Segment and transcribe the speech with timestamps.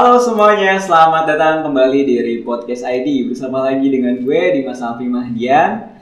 [0.00, 5.92] Halo semuanya, selamat datang kembali di Repodcast ID bersama lagi dengan gue Dimas Alfi Mahdian.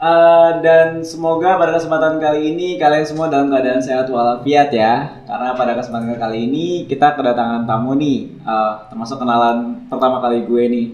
[0.00, 5.20] Eh, dan semoga pada kesempatan kali ini kalian semua dalam keadaan sehat walafiat ya.
[5.28, 10.64] Karena pada kesempatan kali ini kita kedatangan tamu nih, eh, termasuk kenalan pertama kali gue
[10.72, 10.86] nih,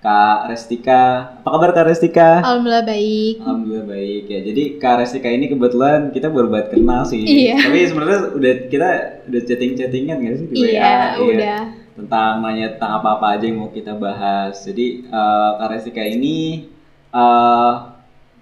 [0.00, 1.36] Kak Restika.
[1.44, 2.40] Apa kabar Kak Restika?
[2.40, 3.44] Alhamdulillah baik.
[3.44, 4.40] Alhamdulillah baik ya.
[4.40, 7.20] Jadi Kak Restika ini kebetulan kita baru buat kenal sih.
[7.20, 7.60] Iya.
[7.60, 8.88] Tapi sebenarnya udah kita
[9.28, 10.64] udah chatting-chattingan gak sih di WA?
[10.64, 11.84] Iya, udah.
[11.96, 14.60] Tentang nanya tentang apa-apa aja yang mau kita bahas.
[14.62, 16.68] Jadi eh, Kak Restika ini
[17.10, 17.72] eh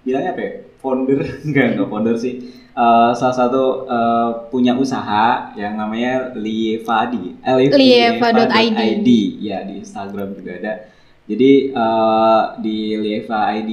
[0.03, 0.51] bilangnya apa ya?
[0.77, 2.35] Founder enggak enggak founder sih.
[2.75, 7.39] Eh, salah satu eh, punya usaha yang namanya Lievadi.
[7.39, 9.09] Eh, Lieva- Lieva.id.
[9.39, 10.73] Ya, di Instagram juga ada.
[11.25, 13.69] Jadi eh, di lieva.id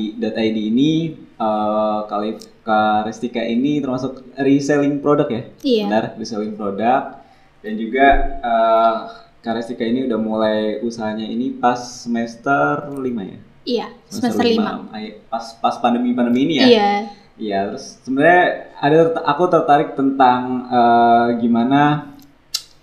[0.57, 0.93] ini
[1.37, 2.31] eh kali
[2.63, 5.43] Kak Restika ini termasuk reselling produk ya?
[5.61, 5.85] Iya.
[5.91, 7.19] Benar, reselling produk.
[7.59, 8.07] Dan juga
[8.39, 8.97] eh
[9.43, 13.39] Kak Restika ini udah mulai usahanya ini pas semester 5 ya?
[13.63, 14.91] Iya, semester lima.
[14.91, 16.67] Ay- Pas pas pandemi-pandemi ini ya?
[16.67, 16.91] Iya.
[17.33, 18.43] Iya, terus sebenarnya
[18.79, 20.41] ada aku tertarik tentang
[20.71, 22.13] eh, gimana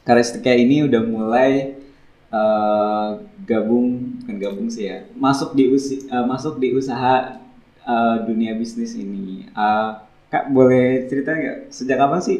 [0.03, 1.79] Karistika ini udah mulai
[2.27, 3.09] eh,
[3.45, 7.39] gabung, bukan gabung sih ya, masuk di usi, eh, masuk di usaha
[7.83, 9.47] eh, dunia bisnis ini.
[9.47, 9.89] Eh,
[10.29, 12.37] Kak boleh cerita nggak sejak kapan sih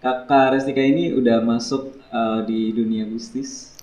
[0.00, 3.76] Kak Karistika ini udah masuk eh, di dunia bisnis?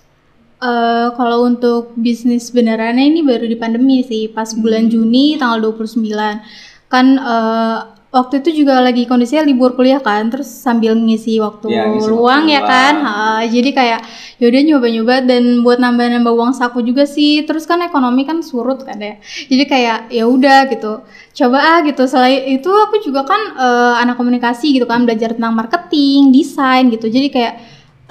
[0.64, 6.40] Eh, kalau untuk bisnis benerannya ini baru di pandemi sih, pas bulan Juni tanggal 29.
[6.88, 7.78] Kan eh,
[8.14, 12.48] waktu itu juga lagi kondisinya libur kuliah kan, terus sambil ngisi waktu Iya, ngisi luang
[12.48, 12.94] waktu ya kan.
[12.96, 13.14] Ha,
[13.50, 14.00] jadi kayak
[14.40, 17.44] yaudah nyoba-nyoba dan buat nambah-nambah uang saku juga sih.
[17.44, 19.20] Terus kan ekonomi kan surut kan ya.
[19.50, 21.04] Jadi kayak ya udah gitu.
[21.44, 22.08] Coba ah gitu.
[22.08, 27.10] Selain itu aku juga kan eh, anak komunikasi gitu kan, belajar tentang marketing, desain gitu.
[27.10, 27.54] Jadi kayak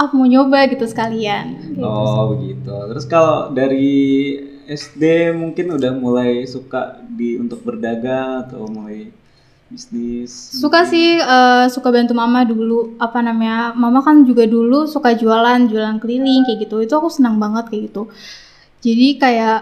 [0.01, 1.45] ah mau nyoba gitu sekalian.
[1.73, 2.69] Gitu Oh begitu.
[2.89, 3.93] Terus kalau dari
[4.65, 9.11] SD mungkin udah mulai suka di untuk berdagang atau mulai
[9.69, 10.31] bisnis?
[10.31, 15.67] Suka sih eh, suka bantu mama dulu apa namanya mama kan juga dulu suka jualan
[15.67, 18.03] jualan keliling kayak gitu itu aku senang banget kayak gitu
[18.85, 19.57] jadi kayak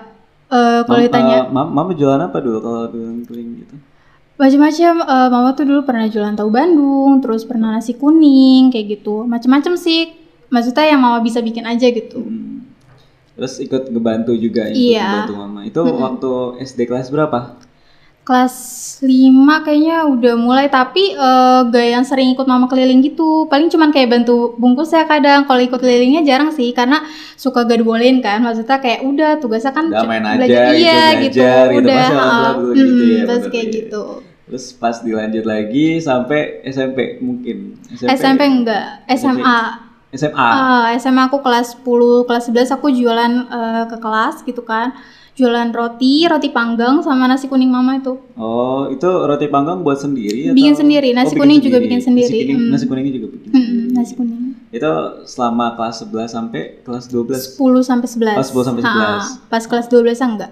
[0.52, 3.76] eh, kalau ditanya eh, mam- mama jualan apa dulu kalau jualan keliling gitu?
[4.42, 9.24] macam-macam eh, mama tuh dulu pernah jualan tahu Bandung terus pernah nasi kuning kayak gitu
[9.30, 10.21] macam-macam sih
[10.52, 12.52] maksudnya yang mama bisa bikin aja gitu Hmm.
[13.32, 15.02] Terus ikut ngebantu juga, ikut Iya.
[15.02, 15.60] ngebantu mama.
[15.66, 16.32] Itu waktu
[16.62, 17.58] SD kelas berapa?
[18.22, 18.56] kelas
[19.02, 23.90] 5 kayaknya udah mulai tapi eh, gak yang sering ikut mama keliling gitu paling cuman
[23.90, 27.02] kayak bantu bungkus ya kadang kalau ikut kelilingnya jarang sih karena
[27.34, 30.94] suka gak dibolehin kan maksudnya kayak udah tugasnya kan Udah main aja belajar gitu, iya
[30.94, 31.82] belajar gitu, gitu.
[31.82, 32.06] udah
[32.54, 33.76] dulu gitu mm, ya, terus bener, kayak iya.
[33.82, 34.04] gitu
[34.52, 37.80] Terus pas dilanjut lagi sampai SMP mungkin.
[37.96, 40.36] SMP enggak SMA SMA.
[40.38, 44.92] Ah, SMA aku kelas 10 kelas 11 aku jualan eh, ke kelas gitu kan
[45.32, 50.52] jualan roti roti panggang sama nasi kuning mama itu Oh, itu roti panggang buat sendiri
[50.52, 50.56] atau?
[50.56, 52.70] Bikin sendiri, nasi bikin kuning juga bikin sendiri, Nasi kuning, hmm.
[52.70, 53.50] nasi kuningnya juga bikin.
[53.50, 53.96] Mm-mm, sendiri.
[53.96, 54.92] nasi kuning Itu
[55.26, 57.56] selama kelas 11 sampai kelas 12.
[57.56, 58.36] 10 sampai 11.
[58.36, 58.92] Oh, 10 sampai 11.
[58.92, 59.10] Ha,
[59.48, 60.52] pas kelas 12 enggak.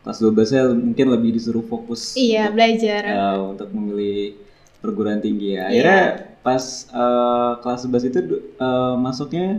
[0.00, 3.02] Kelas 12 nya mungkin lebih disuruh fokus Iya, belajar.
[3.04, 4.36] ya, untuk memilih
[4.78, 5.66] perguruan tinggi ya.
[5.66, 5.68] Iya.
[5.68, 6.00] Akhirnya
[6.46, 8.20] pas eh, kelas 11 itu
[8.54, 9.58] eh, masuknya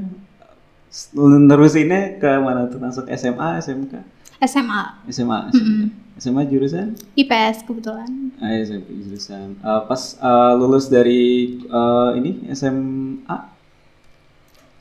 [1.20, 2.80] nerusinnya ke mana tuh?
[2.80, 3.94] Masuk SMA, SMK?
[4.40, 5.40] SMA, SMA.
[5.52, 5.86] Mm-mm.
[6.16, 6.96] SMA jurusan?
[7.14, 8.09] IPS kebetulan.
[8.40, 9.59] Ah, SMP jurusan.
[9.59, 11.22] Eh, pas eh, lulus dari
[11.59, 13.38] eh, ini SMA,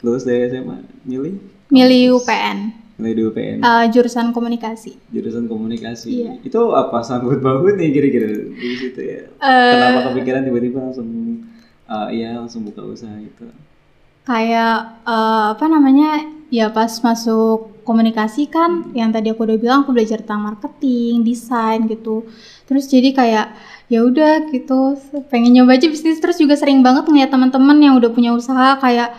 [0.00, 1.34] lulus dari SMA, milih?
[1.66, 2.58] Milih UPN,
[2.96, 4.96] Milih di UPN, eh, jurusan komunikasi.
[5.10, 6.08] jurusan komunikasi.
[6.16, 6.32] Iya.
[6.40, 9.20] Itu apa sangkut banget nih kira-kira di situ ya?
[9.36, 11.35] Eh, Kenapa kepikiran tiba-tiba langsung,
[11.90, 13.46] eh, iya langsung buka usaha itu?
[14.26, 14.76] kayak
[15.06, 16.34] eh, apa namanya?
[16.46, 21.90] Ya pas masuk komunikasi kan, yang tadi aku udah bilang aku belajar tentang marketing, desain
[21.90, 22.22] gitu.
[22.70, 23.46] Terus jadi kayak
[23.90, 24.94] ya udah gitu,
[25.30, 29.14] pengen nyoba aja bisnis terus juga sering banget ngeliat teman-teman yang udah punya usaha kayak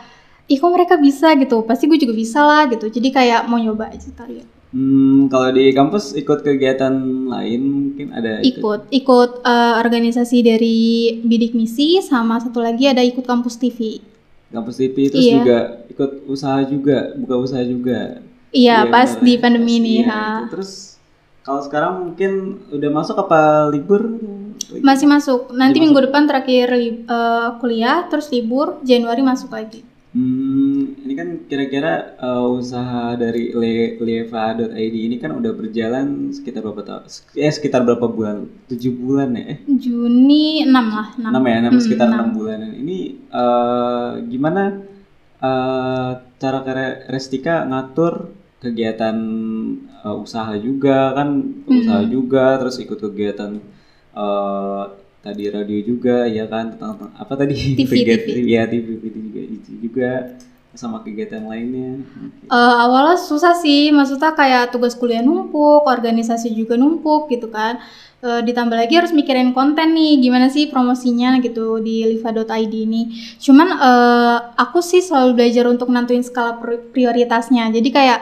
[0.47, 2.87] ih kok mereka bisa gitu, pasti gue juga bisa lah gitu.
[2.87, 4.45] Jadi kayak mau nyoba aja kali ya.
[4.67, 6.91] Hmm, kalau di kampus ikut kegiatan
[7.25, 10.79] lain mungkin ada ikut ikut eh, organisasi dari
[11.21, 14.03] bidik misi sama satu lagi ada ikut kampus TV
[14.47, 15.35] kampus TV terus Iya.
[15.37, 18.19] juga ikut usaha juga, buka usaha juga.
[18.49, 19.39] iya pas bener di ya.
[19.39, 20.19] pandemi Pas- ini itu.
[20.51, 20.71] Terus
[21.41, 22.31] kalau sekarang mungkin
[22.69, 24.03] udah masuk apa libur?
[24.79, 29.79] masih masuk nanti Masih minggu depan terakhir li- eh, kuliah terus libur Januari masuk lagi
[30.17, 36.81] Hmm, ini kan kira-kira uh, usaha dari Le Lieva.id ini kan udah berjalan sekitar berapa
[36.89, 37.03] tahun?
[37.37, 38.37] Eh sekitar berapa bulan?
[38.71, 39.43] Tujuh bulan ya?
[39.53, 42.17] Eh, Juni 6 lah 6, enam ya, enam Hmm, sekitar enam.
[42.17, 42.71] enam bulanan.
[42.81, 42.97] Ini
[43.29, 44.61] uh, gimana
[45.37, 46.11] eh,
[46.41, 46.77] cara Kak
[47.13, 48.13] Restika ngatur
[48.63, 49.17] kegiatan
[50.01, 51.29] eh, usaha juga kan
[51.69, 53.51] usaha juga terus ikut kegiatan
[54.17, 54.83] eh,
[55.19, 58.47] tadi radio juga ya kan tentang, tentang- apa tadi TV, Kegiatan- TV.
[58.47, 59.41] ya TV, TV juga
[59.77, 60.09] juga
[60.71, 62.05] sama kegiatan lainnya
[62.45, 67.81] Eh, awalnya susah sih, maksudnya kayak tugas kuliah numpuk, organisasi juga numpuk gitu kan.
[68.17, 73.09] Eh, ditambah lagi harus mikirin konten nih, gimana sih promosinya gitu di liva.id ini.
[73.37, 77.73] Cuman eh, aku sih selalu belajar untuk nentuin skala pri- prioritasnya.
[77.73, 78.21] Jadi kayak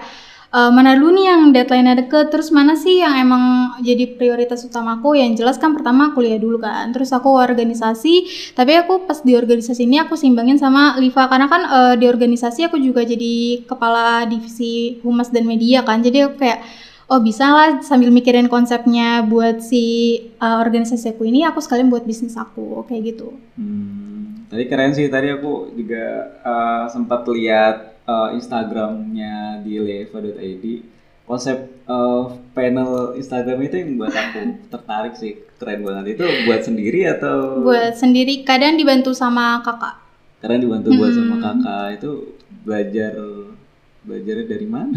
[0.55, 5.19] eh, mana dulu nih yang deadline-nya deket, terus mana sih yang emang jadi prioritas utamaku?
[5.19, 8.13] Yang jelas kan pertama kuliah dulu kan, terus aku organisasi,
[8.55, 11.27] tapi aku pas di organisasi ini aku seimbangin sama Liva.
[11.27, 15.99] Karena kan eh, di organisasi aku juga jadi kepala divisi humas dan media kan.
[15.99, 16.59] Jadi aku kayak
[17.05, 19.83] oh bisa lah sambil mikirin konsepnya buat si
[20.39, 22.87] eh, organisasi aku ini aku sekalian buat bisnis aku.
[22.87, 23.29] Kayak gitu.
[23.59, 25.11] Hmm, tadi keren sih.
[25.11, 30.65] Tadi aku juga eh, sempat lihat eh, Instagramnya di leva.id.
[31.25, 32.23] Konsep eh,
[32.53, 34.39] panel Instagram itu yang buat aku
[34.73, 35.41] tertarik sih.
[35.55, 36.19] Keren banget.
[36.19, 40.03] Itu buat sendiri atau buat sendiri kadang dibantu sama kakak
[40.37, 41.41] karena dibantu buat sama Hmm.
[41.41, 42.11] kakak itu
[42.61, 43.11] belajar
[44.05, 44.93] belajarnya dari mana?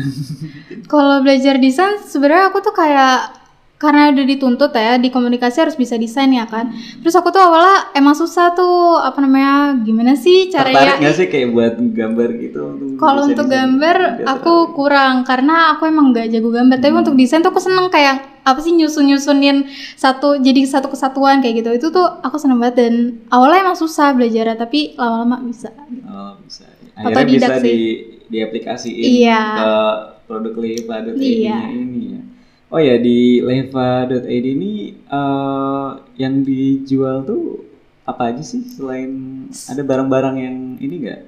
[0.93, 3.38] kalau belajar desain sebenarnya aku tuh kayak
[3.79, 7.95] karena udah dituntut ya di komunikasi harus bisa desain ya kan terus aku tuh awalnya
[7.95, 12.63] emang susah tuh apa namanya gimana sih Tertarik caranya nggak sih kayak buat gambar gitu?
[12.99, 13.97] Kalau untuk gambar
[14.27, 16.77] aku kurang karena aku emang nggak jago gambar.
[16.77, 17.01] Tapi Hmm.
[17.01, 19.63] untuk desain tuh aku seneng kayak apa sih nyusun-nyusunin
[19.95, 21.71] satu jadi satu kesatuan kayak gitu.
[21.71, 22.95] Itu tuh aku seneng banget dan
[23.31, 25.71] awalnya emang susah belajar tapi lama-lama bisa.
[26.03, 26.67] Oh, bisa.
[26.93, 27.71] Akhirnya Otodidak bisa sih.
[27.71, 27.79] di
[28.29, 29.41] diaplikasiin Iya.
[29.55, 29.71] ke
[30.27, 31.59] produk leva.id Iya.
[31.71, 32.21] ini ya.
[32.69, 35.89] Oh ya di leva.id ini eh,
[36.21, 37.65] yang dijual tuh
[38.05, 39.13] apa aja sih selain
[39.73, 41.21] ada barang-barang yang ini enggak?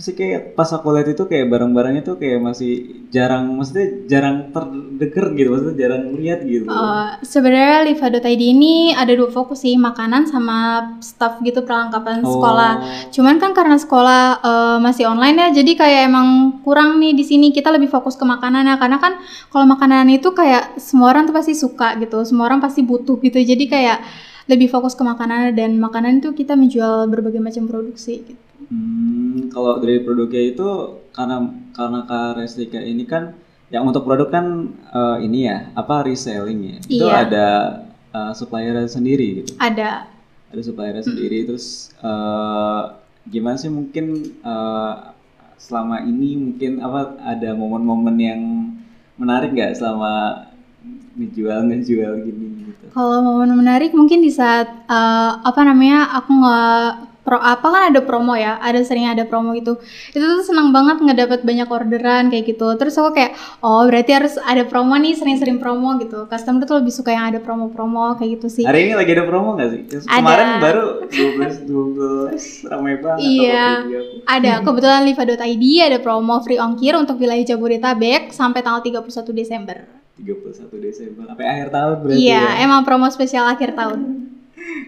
[0.00, 5.36] Masih kayak pas aku lihat itu kayak barang-barangnya tuh kayak masih jarang, maksudnya jarang terdengar
[5.36, 6.64] gitu, maksudnya jarang lihat gitu.
[6.72, 12.32] Uh, Sebenarnya Liva.id ini ada dua fokus sih makanan sama staff gitu perlengkapan Oh.
[12.32, 12.72] sekolah.
[13.12, 16.28] Cuman kan karena sekolah uh, masih online ya, jadi kayak emang
[16.64, 19.20] kurang nih di sini kita lebih fokus ke makanannya karena kan
[19.52, 23.36] kalau makanan itu kayak semua orang tuh pasti suka gitu, semua orang pasti butuh gitu.
[23.36, 24.00] Jadi kayak
[24.48, 28.49] lebih fokus ke makanan dan makanan itu kita menjual berbagai macam produksi gitu.
[28.70, 30.68] Hmm, kalau dari produknya itu
[31.10, 31.42] karena
[31.74, 33.34] karena Kak Restika ini kan
[33.66, 36.76] yang untuk produk kan eh, ini ya apa reselling ya.
[36.86, 37.14] Itu Iya.
[37.26, 37.46] ada
[38.14, 39.58] eh, supplier sendiri gitu.
[39.58, 40.06] Ada.
[40.54, 42.82] Ada supplier sendiri terus eh,
[43.26, 44.06] gimana sih mungkin
[44.38, 44.94] eh,
[45.58, 48.40] selama ini mungkin apa ada momen-momen yang
[49.18, 50.46] menarik nggak selama
[51.18, 52.86] ngejual ngejual gini gitu?
[52.94, 58.00] Kalau momen menarik mungkin di saat eh, apa namanya aku nggak pro apa kan ada
[58.00, 59.76] promo ya, ada sering ada promo gitu.
[60.10, 62.74] Itu tuh senang banget ngedapat banyak orderan kayak gitu.
[62.74, 66.24] Terus aku kayak oh berarti harus ada promo nih, sering-sering promo gitu.
[66.26, 68.64] Customer tuh lebih suka yang ada promo-promo kayak gitu sih.
[68.64, 70.18] hari ini lagi ada promo nggak sih Ada.
[70.18, 73.66] kemarin baru 12 12 ramai banget Iya.
[74.24, 79.76] Ada kebetulan liva.id ada promo free ongkir untuk wilayah Jabodetabek sampai tanggal 31 Desember.
[80.20, 82.64] 31 Desember sampai akhir tahun berarti Iya, ya.
[82.64, 84.00] emang promo spesial akhir tahun.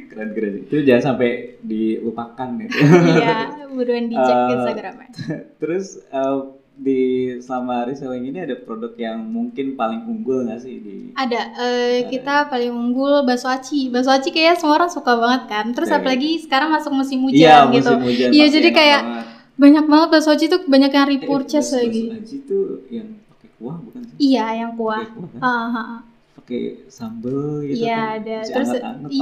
[0.06, 0.54] Keren keren.
[0.62, 1.30] Itu jangan sampai
[1.60, 2.76] dilupakan gitu.
[3.12, 5.08] iya, buruan dicek Eh, Instagramnya.
[5.60, 6.36] Terus eh,
[6.74, 7.00] di
[7.38, 12.48] selama reselling ini ada produk yang mungkin paling unggul nggak sih di Ada, eh, kita
[12.48, 13.88] paling unggul bakso aci.
[13.88, 15.66] Bakso aci kayaknya semua orang suka banget kan.
[15.70, 15.98] Terus Iya.
[15.98, 17.92] apalagi sekarang masuk musim hujan Iya, gitu.
[17.92, 19.26] musim hujan Iya, pasti jadi kayak banget.
[19.54, 22.02] banyak banget bakso aci tuh banyak yang Eh, repurchase bakso- lagi.
[22.02, 24.16] bakso aci tuh yang pakai kuah bukan sih?
[24.22, 25.02] Iya, yang kuah.
[25.06, 25.40] Kuah kan?
[25.40, 26.00] Ah, ah.
[26.42, 28.16] Pakai sambel gitu Iya kan.
[28.18, 28.36] ada.
[28.36, 28.70] Masih Terus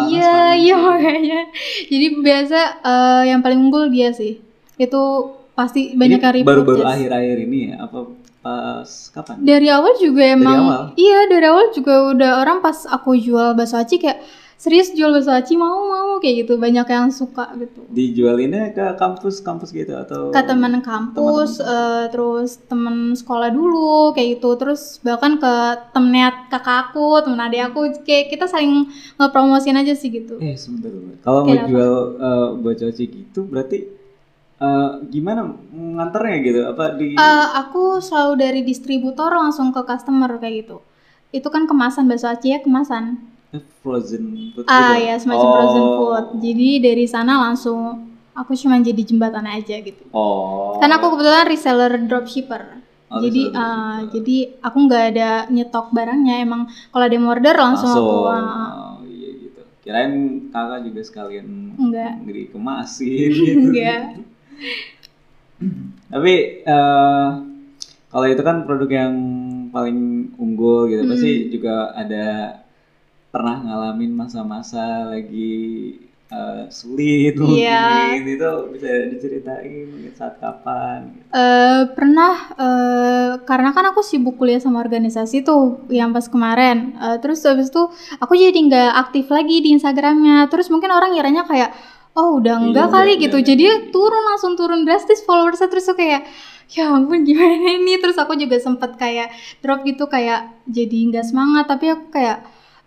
[0.08, 0.32] iya
[0.64, 0.88] iya gitu.
[0.88, 1.40] makanya.
[1.86, 4.40] Jadi biasa eh, yang paling unggul dia sih.
[4.74, 5.02] Itu
[5.52, 6.48] pasti banyak repurchase.
[6.48, 7.98] baru-baru akhir-akhir ini ya apa
[8.40, 9.36] pas kapan?
[9.38, 10.82] Dari awal juga emang awal?
[10.96, 14.24] iya dari awal juga udah orang pas aku jual bakso aci kayak
[14.60, 16.60] serius jual bakso aci mau mau kayak gitu.
[16.60, 17.80] Banyak yang suka gitu.
[17.88, 24.60] Dijualinnya ke kampus-kampus gitu atau ke teman kampus eh, terus temen sekolah dulu kayak gitu.
[24.60, 25.52] Terus bahkan ke
[25.96, 28.84] temennya kakak aku temen adik aku kayak kita saling
[29.16, 30.36] ngepromosin aja sih gitu.
[30.36, 30.92] Eh sebentar.
[31.24, 33.88] Kalau mau jual uh, gitu berarti
[34.60, 36.60] eh, gimana nganternya gitu?
[36.68, 40.84] Apa di Eh, aku selalu dari distributor langsung ke customer kayak gitu.
[41.32, 43.30] Itu kan kemasan bakso aci ya kemasan
[43.76, 45.07] frozen food ah gitu?
[45.07, 45.52] ya semacam Oh.
[45.52, 47.78] frozen food jadi dari sana langsung
[48.33, 50.78] aku cuma jadi jembatan aja gitu Oh.
[50.78, 52.62] karena aku kebetulan reseller dropshipper
[53.07, 54.11] Oh, jadi reseller dropshipper.
[54.12, 58.54] jadi aku nggak ada nyetok barangnya emang kalau ada yang order langsung, aku langsung.
[58.54, 59.61] ah, Oh, iya gitu.
[59.80, 60.12] Kirain
[60.49, 62.12] kakak juga sekalian Enggak.
[62.23, 63.66] dikemasin gitu.
[63.66, 64.02] enggak
[66.09, 67.28] Tapi eh,
[68.07, 69.14] kalau itu kan produk yang
[69.71, 69.99] paling
[70.35, 71.49] unggul gitu, pasti Hmm.
[71.49, 72.26] juga ada
[73.30, 75.94] pernah ngalamin masa-masa lagi
[76.28, 77.82] eh, sulit Iya.
[78.14, 81.10] mungkin itu bisa diceritain mungkin saat kapan?
[81.10, 81.26] Gitu.
[81.32, 86.94] Eh, pernah eh, karena kan aku sibuk kuliah sama organisasi tuh yang pas kemarin.
[86.96, 87.82] Eh, terus habis itu
[88.16, 90.46] aku jadi nggak aktif lagi di Instagramnya.
[90.46, 91.70] Terus mungkin orang ngiranya kayak
[92.14, 93.37] oh udah Iya, enggak udah- kali udah gitu.
[93.37, 95.66] enggak jadi turun langsung turun drastis followersnya.
[95.66, 96.22] Terus aku kayak
[96.70, 97.99] ya ampun gimana ini?
[97.99, 101.66] Terus aku juga sempet kayak drop gitu kayak jadi nggak semangat.
[101.66, 102.38] Tapi aku kayak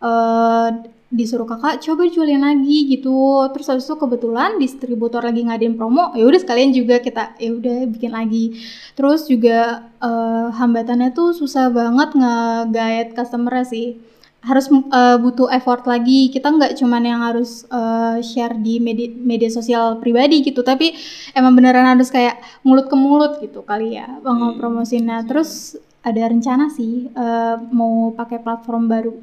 [0.04, 0.70] eh
[1.14, 3.46] disuruh kakak coba jualin lagi gitu.
[3.54, 7.78] Terus habis itu kebetulan distributor lagi ngadain promo ya udah sekalian juga kita ya udah
[7.94, 8.58] bikin lagi.
[8.98, 14.02] Terus juga eh, hambatannya tuh susah banget nge-guide customer sih.
[14.44, 16.34] Harus eh, butuh effort lagi.
[16.34, 20.98] Kita nggak cuman yang harus eh, share di media, media sosial pribadi gitu tapi
[21.38, 25.28] emang beneran harus kayak mulut ke mulut gitu kali ya Hmm, promosinya iya.
[25.30, 29.14] terus ada rencana sih eh, mau pakai platform baru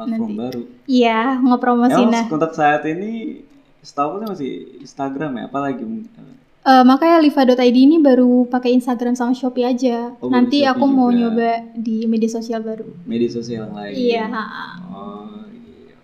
[0.00, 0.40] platform Nanti.
[0.40, 0.62] baru.
[0.86, 3.44] iya ngepromosiinnya Emang untuk saat ini
[3.80, 5.84] setahu masih Instagram ya, apalagi
[6.60, 10.12] Eh, makanya liva.id ini baru pakai Instagram sama Shopee aja.
[10.20, 11.16] Oh, Nanti Shopee aku mau juga.
[11.18, 12.84] nyoba di media sosial baru.
[13.02, 13.94] media sosial yang lain.
[13.94, 14.24] Iya.
[14.86, 15.96] Oh iya,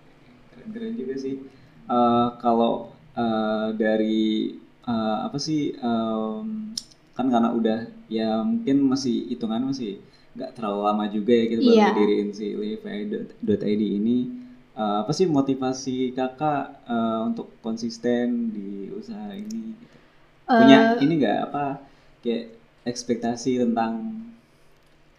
[0.50, 1.44] keren-keren juga sih.
[1.86, 6.72] Eh, kalau eh, dari eh, apa sih em,
[7.12, 10.00] kan karena udah ya mungkin masih hitungan masih
[10.36, 11.86] nggak terlalu lama juga ya kita baru Iya.
[11.90, 14.18] ngediriin si live.id ini.
[14.72, 19.72] Eh, apa sih motivasi kakak eh, untuk konsisten di usaha ini?
[19.72, 19.96] Gitu?
[20.44, 21.80] Punya Eh, ini nggak apa
[22.20, 22.44] kayak
[22.84, 23.92] ekspektasi tentang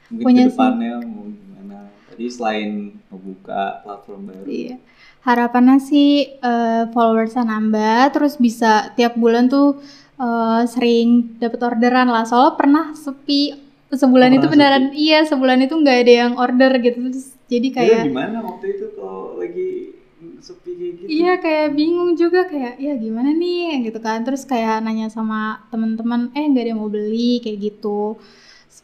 [0.08, 0.48] mungkin Punya sih.
[0.48, 1.78] ke depannya mau gimana?
[2.08, 2.72] Tadi selain
[3.10, 4.46] membuka platform baru.
[4.46, 4.76] Iya.
[5.20, 9.82] Harapannya sih eh, followersnya nambah, terus bisa tiap bulan tuh
[10.16, 12.24] eh, sering dapat orderan lah.
[12.24, 17.32] Soalnya pernah sepi sebulan itu beneran iya sebulan itu nggak ada yang order gitu terus
[17.48, 19.96] jadi Kayak kayak gimana waktu itu kalau lagi
[20.44, 21.08] sepi kayak gitu?
[21.08, 23.88] Iya kayak bingung juga kayak ya gimana nih?
[23.88, 28.20] Gitu kan terus kayak nanya sama teman-teman eh nggak ada yang mau beli kayak gitu.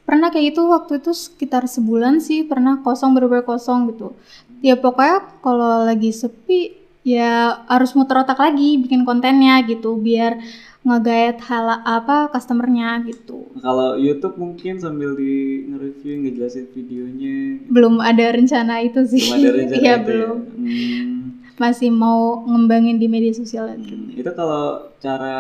[0.07, 4.15] Pernah kayak gitu waktu itu sekitar sebulan sih pernah kosong bener-bener kosong gitu.
[4.63, 7.31] Ya pokoknya kalau lagi sepi ya
[7.65, 10.39] harus muter otak lagi bikin kontennya gitu biar
[10.81, 15.33] nge-guide hal apa customernya gitu Kalau YouTube mungkin sambil di
[15.65, 17.63] nge-review ngejelasin videonya.
[17.67, 20.03] belum ada rencana itu sih Belum ada rencana iya itu ya?
[20.03, 21.11] belum Hmm.
[21.53, 24.65] masih mau ngembangin di media sosial lagi Hmm, Itu kalau
[24.97, 25.37] cara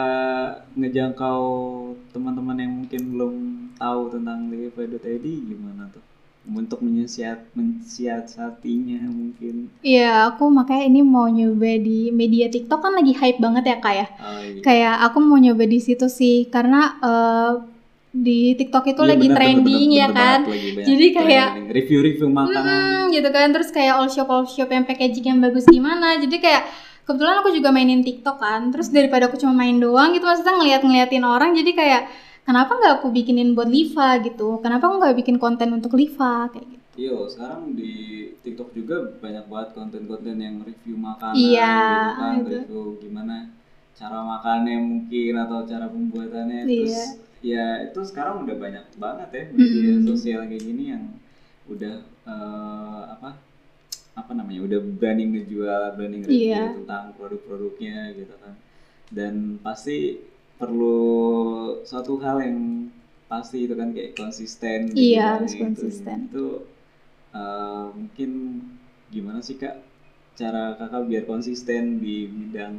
[0.73, 1.41] ngejangkau
[2.11, 3.33] teman-teman yang mungkin belum
[3.75, 6.03] tahu tentang live.id gimana tuh?
[6.43, 9.71] Untuk menyiasat mensiasatinya mungkin.
[9.79, 13.95] Iya, aku makanya ini mau nyoba di media TikTok kan lagi hype banget ya kak
[13.95, 14.07] ya.
[14.19, 14.59] Oh, iya.
[14.59, 17.51] Kayak aku mau nyoba di situ sih karena eh,
[18.11, 20.39] di TikTok itu Iya, lagi bener, trending bener, ya bener kan.
[20.43, 22.63] banget, lagi Jadi kayak review-review makanan.
[22.67, 23.47] Hmm, gitu kan.
[23.55, 26.19] Terus kayak all shop all shop yang packaging yang bagus gimana.
[26.19, 26.67] Jadi kayak
[27.07, 28.67] kebetulan aku juga mainin TikTok kan.
[28.67, 32.01] Terus daripada aku cuma main doang gitu maksudnya ngeliat-ngeliatin orang jadi kayak
[32.43, 34.59] kenapa nggak aku bikinin buat Liva gitu?
[34.59, 36.81] Kenapa aku nggak bikin konten untuk Liva kayak gitu?
[36.93, 37.93] Iya, sekarang di
[38.45, 42.49] TikTok juga banyak banget konten-konten yang review makanan Iya, gitu kan, itu.
[42.53, 43.35] review gimana
[43.93, 46.61] cara makannya mungkin atau cara pembuatannya.
[46.65, 46.85] Iya.
[46.85, 46.97] Terus
[47.43, 50.05] ya itu sekarang udah banyak banget ya media Mm-mm.
[50.05, 51.03] sosial kayak gini yang
[51.65, 51.95] udah
[52.29, 53.29] eh, apa
[54.13, 56.77] apa namanya udah berani ngejual, berani review Iya.
[56.77, 58.53] tentang produk-produknya gitu kan.
[59.09, 60.21] Dan pasti
[60.59, 60.99] perlu
[61.89, 62.59] suatu hal yang
[63.31, 64.79] pasti itu kan kayak konsisten.
[64.93, 65.63] gitu Iya, kan, harus gitu.
[65.65, 66.17] konsisten.
[66.29, 66.45] Itu
[67.33, 68.31] eh, mungkin
[69.13, 69.75] gimana sih kak
[70.33, 72.75] cara kakak biar konsisten di bidang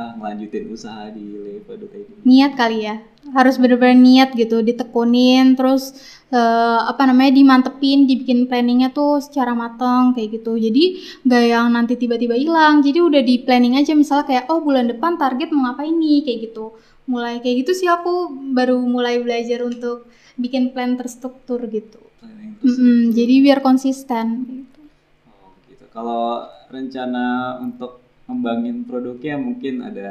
[0.00, 2.24] ah ngelanjutin usaha di Lepa.id?
[2.24, 2.96] niat kali ya
[3.36, 5.92] harus bener-bener niat gitu ditekunin terus
[6.32, 10.84] eh, apa namanya dimantepin dibikin planningnya tuh secara matang kayak gitu jadi
[11.28, 15.20] nggak yang nanti tiba-tiba hilang jadi udah di planning aja misalnya kayak oh bulan depan
[15.20, 16.72] target mau ngapain nih kayak gitu
[17.12, 18.10] mulai kayak gitu sih aku
[18.56, 19.96] baru mulai belajar untuk
[20.42, 22.00] bikin plan terstruktur gitu
[22.60, 24.80] terus Mm-mm, jadi biar konsisten gitu.
[25.30, 25.84] Oh gitu.
[25.96, 26.24] Kalau
[26.74, 27.24] rencana
[27.66, 27.92] untuk
[28.28, 30.10] ngembangin produknya mungkin ada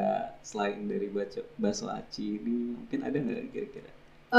[0.50, 3.92] selain dari baco, bakso aci ini mungkin ada nggak kira-kira?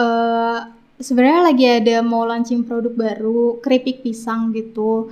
[0.03, 0.59] eh
[1.01, 5.11] sebenarnya lagi ada mau launching produk baru keripik pisang gitu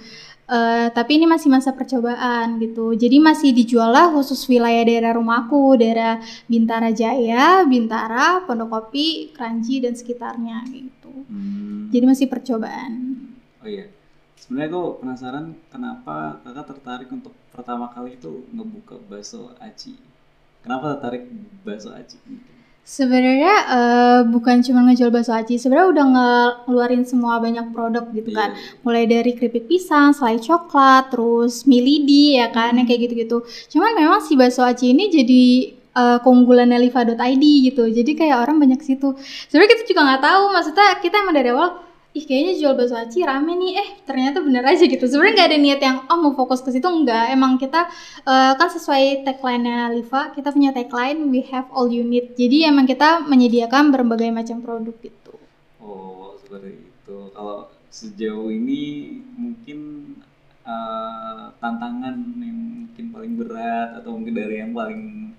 [0.48, 5.76] Eh, tapi ini masih masa percobaan gitu jadi masih dijual lah khusus wilayah daerah rumahku
[5.76, 11.92] daerah Bintara Jaya Bintara Pondok Kopi Kranji dan sekitarnya gitu Hmm.
[11.92, 12.92] jadi masih percobaan
[13.60, 13.92] Oh iya.
[14.40, 20.00] Sebenarnya gue penasaran kenapa kakak tertarik untuk pertama kali itu ngebuka bakso aci.
[20.64, 21.28] Kenapa tertarik
[21.60, 22.16] bakso aci?
[22.88, 28.56] Sebenarnya eh, bukan cuma ngejual bakso aci, sebenarnya udah ngeluarin semua banyak produk gitu kan.
[28.56, 28.80] Iya.
[28.80, 33.44] Mulai dari keripik pisang, selai coklat, terus milidi ya kan, yang kayak gitu-gitu.
[33.68, 35.44] Cuman memang si bakso aci ini jadi
[36.00, 37.84] eh, keunggulannya liva.id gitu.
[37.92, 39.12] Jadi kayak orang banyak situ.
[39.52, 41.68] Sebenarnya kita juga nggak tahu, maksudnya kita emang dari awal
[42.16, 43.72] ih kayaknya jual bakso aci rame nih.
[43.78, 45.04] Eh ternyata bener aja gitu.
[45.04, 46.88] Sebenarnya nggak ada niat yang oh mau fokus ke situ.
[46.88, 47.86] Enggak emang kita
[48.24, 52.32] eh, kan sesuai tagline-nya Liva kita punya tagline we have all you need.
[52.34, 55.34] Jadi emang kita menyediakan berbagai macam produk gitu.
[55.78, 57.16] Oh, seperti itu.
[57.36, 59.78] Kalau sejauh ini mungkin
[60.64, 65.32] eh, tantangan yang mungkin paling berat atau mungkin dari yang paling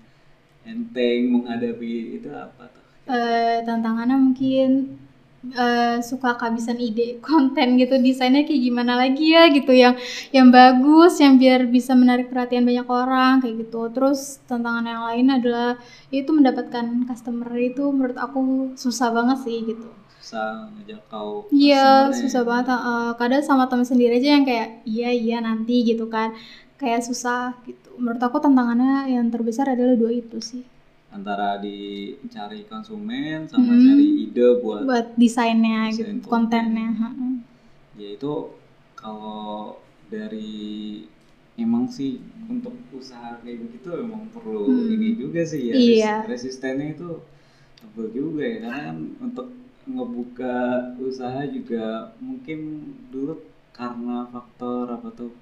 [0.64, 2.84] enteng menghadapi itu apa tuh?
[3.10, 4.96] Eh, tantangannya mungkin
[5.56, 9.94] eh, suka kehabisan ide konten gitu desainnya kayak gimana lagi ya gitu yang
[10.36, 15.26] yang bagus yang biar bisa menarik perhatian banyak orang kayak gitu terus tantangan yang lain
[15.38, 15.68] adalah
[16.12, 18.40] itu mendapatkan customer itu menurut aku
[18.76, 19.88] susah banget sih gitu
[20.20, 22.66] Susah ngejangkau Iya, susah banget.
[22.76, 26.28] eh, kadang sama temen sendiri aja yang kayak iya iya nanti gitu kan.
[26.80, 27.88] Kayak susah gitu.
[28.00, 30.62] Menurut aku tantangannya yang terbesar adalah dua itu sih.
[31.10, 33.82] Antara dicari konsumen sama Hmm.
[33.82, 36.70] cari ide buat Buat desainnya Desain gitu, konten.
[36.70, 36.88] kontennya.
[36.94, 37.32] heeh.
[37.98, 38.32] ya itu
[38.94, 39.76] kalau
[40.08, 41.04] dari
[41.54, 42.16] emang sih
[42.48, 44.94] untuk usaha kayak begitu emang perlu Hmm.
[44.94, 46.14] ini juga sih ya Iya.
[46.24, 47.20] res- resistennya itu
[47.76, 49.46] tebel juga ya karena kan untuk
[49.84, 50.56] ngebuka
[50.96, 51.84] usaha juga
[52.18, 52.58] mungkin
[53.10, 53.34] dulu
[53.72, 55.34] karena faktor apa tuh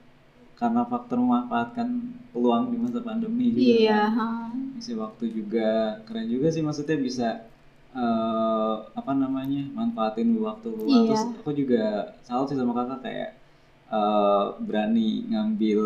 [0.59, 1.88] karena faktor memanfaatkan
[2.35, 3.62] peluang di masa pandemi juga.
[3.79, 6.03] Iya, kan isi waktu juga.
[6.03, 7.29] Keren juga sih maksudnya bisa
[7.95, 10.91] eh, apa namanya manfaatin waktu luang.
[10.91, 11.15] Iya.
[11.15, 11.85] terus aku juga
[12.27, 13.31] salut sih sama kakak kayak
[13.87, 15.83] eh, berani ngambil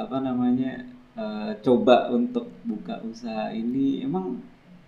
[0.00, 0.72] apa namanya
[1.12, 4.00] eh, coba untuk buka usaha ini.
[4.00, 4.40] Emang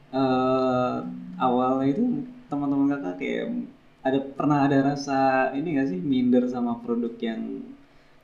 [0.08, 0.96] eh,
[1.36, 3.44] awalnya itu teman-teman kakak kayak
[4.00, 7.60] ada pernah ada rasa ini gak sih minder sama produk yang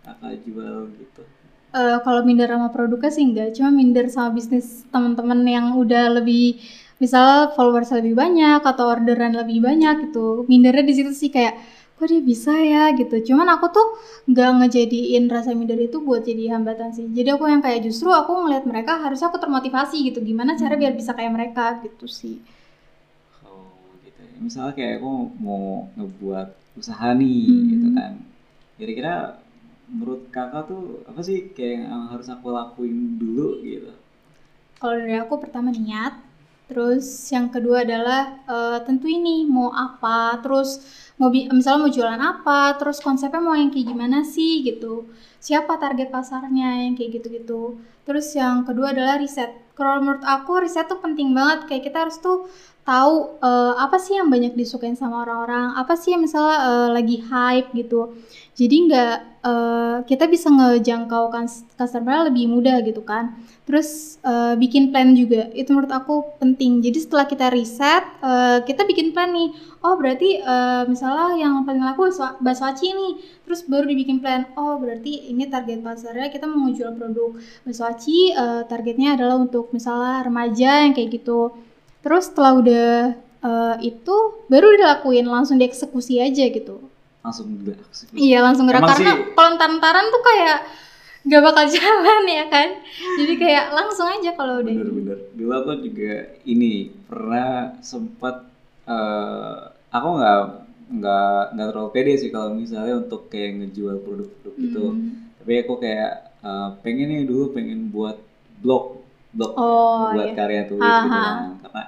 [0.05, 1.23] kakak jual gitu
[1.75, 6.45] Eh, kalau minder sama produknya sih enggak, cuma minder sama bisnis teman-teman yang udah lebih
[7.03, 10.47] misal followers lebih banyak atau orderan lebih banyak gitu.
[10.51, 11.55] Mindernya di situ sih kayak
[11.99, 13.15] kok dia bisa ya gitu.
[13.35, 13.87] Cuman aku tuh
[14.31, 17.07] nggak ngejadiin rasa minder itu buat jadi hambatan sih.
[17.17, 20.19] Jadi aku yang kayak justru aku ngeliat mereka harusnya aku termotivasi gitu.
[20.23, 22.35] Gimana cara biar bisa kayak mereka gitu sih.
[23.45, 24.37] Oh gitu ya.
[24.47, 25.11] Misalnya kayak aku
[25.47, 25.63] mau
[25.97, 26.49] ngebuat
[26.81, 27.69] usaha nih Hmm.
[27.71, 28.13] gitu kan.
[28.79, 29.13] Kira-kira
[29.89, 33.93] menurut kakak tuh apa sih kayak yang harus aku lakuin dulu gitu?
[34.81, 36.21] Kalau dari aku pertama niat,
[36.69, 40.81] terus yang kedua adalah eh, tentu ini mau apa, terus
[41.21, 45.07] mau misalnya mau jualan apa, terus konsepnya mau yang kayak gimana sih gitu.
[45.39, 47.79] Siapa target pasarnya yang kayak gitu-gitu.
[48.05, 49.53] Terus yang kedua adalah riset.
[49.77, 51.69] Kalau menurut aku riset tuh penting banget.
[51.69, 52.49] Kayak kita harus tuh
[52.85, 57.17] tahu eh, apa sih yang banyak disukain sama orang-orang, apa sih yang misalnya eh, lagi
[57.25, 58.13] hype gitu.
[58.55, 61.27] Jadi nggak eh, kita bisa ngejangkau
[61.75, 63.35] customer lebih mudah gitu kan.
[63.67, 66.79] Terus eh, bikin plan juga itu menurut aku penting.
[66.79, 69.51] Jadi setelah kita riset, eh, kita bikin plan nih.
[69.83, 72.07] Oh berarti eh, misalnya yang paling laku
[72.39, 73.13] bakso aci nih.
[73.43, 74.47] Terus baru dibikin plan.
[74.55, 77.35] Oh berarti ini target pasarnya kita mau jual produk
[77.67, 78.31] bakso aci.
[78.31, 81.51] eh, targetnya adalah untuk misalnya remaja yang kayak gitu.
[82.07, 82.89] Terus setelah udah
[83.43, 86.94] eh, itu baru dilakuin langsung dieksekusi aja gitu.
[87.25, 88.13] Langsung eksekusi.
[88.13, 90.59] Iya langsung gerak Emang karena sih- kalau ntar-ntaran tuh kayak
[91.25, 92.69] gak bakal jalan ya kan.
[93.17, 94.71] Jadi kayak langsung aja kalau udah.
[94.71, 95.19] Bener-bener.
[95.33, 96.13] Dulu aku juga
[96.45, 97.49] ini pernah
[97.81, 98.45] sempat
[98.85, 99.57] eh,
[99.89, 100.39] aku nggak
[100.85, 104.85] nggak nggak terlalu pede sih kalau misalnya untuk kayak ngejual produk-produk gitu.
[104.93, 105.33] Hmm.
[105.41, 108.21] Tapi aku kayak eh, pengen nih dulu pengen buat
[108.61, 109.01] blog
[109.33, 110.37] blog ya, Oh, buat iya.
[110.37, 111.25] karya tulis gitu Aha.
[111.25, 111.37] kan.
[111.59, 111.83] Karena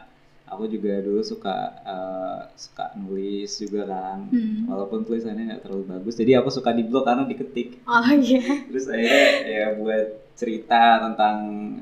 [0.47, 4.31] aku juga dulu suka eh, suka nulis juga kan.
[4.31, 4.71] Hmm.
[4.71, 7.83] Walaupun tulisannya nggak terlalu bagus, jadi aku suka di blog karena diketik.
[7.87, 8.67] Oh iya.
[8.71, 10.07] Terus akhirnya ya buat
[10.39, 11.37] cerita tentang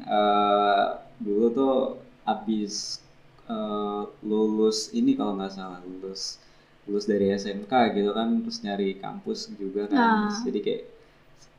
[0.04, 0.86] eh,
[1.20, 1.76] dulu tuh
[2.24, 3.04] abis
[3.48, 6.40] eh, lulus ini kalau nggak salah lulus
[6.84, 10.28] lulus dari SMK gitu kan terus nyari kampus juga kan.
[10.28, 10.82] Terus jadi kayak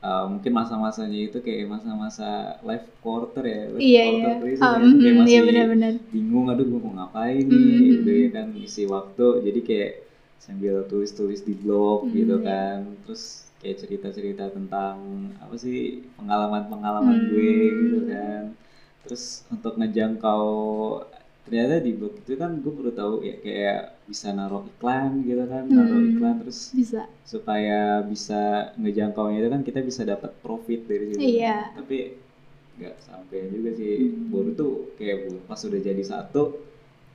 [0.06, 2.28] eh, mungkin masa-masanya itu kayak masa-masa
[2.68, 4.40] life quarter ya life Iya quarter iya.
[4.42, 4.86] crisis Ah, ya.
[5.02, 5.94] Kayak mm, masih Iya benar-benar.
[6.14, 8.36] bingung aduh gue mau ngapain nih hmm, udah ya hmm.
[8.38, 9.92] kan isi waktu jadi kayak
[10.46, 12.46] sambil tulis-tulis di blog Hmm, gitu iya.
[12.48, 13.24] kan terus
[13.62, 14.96] kayak cerita-cerita tentang
[15.44, 15.78] apa sih
[16.18, 17.30] pengalaman-pengalaman Hmm.
[17.34, 18.44] gue gitu kan
[19.04, 20.46] terus untuk ngejangkau
[21.46, 25.66] ternyata di blog itu kan gue baru tahu ya kayak bisa naruh iklan gitu kan
[25.66, 26.12] naruh Hmm.
[26.14, 27.10] iklan terus Bisa.
[27.26, 31.74] supaya bisa ngejangkaunya itu kan kita bisa dapat profit dari situ Iya.
[31.74, 31.98] tapi
[32.76, 34.30] nggak sampai juga sih Hmm.
[34.30, 36.44] baru tuh kayak pas udah jadi satu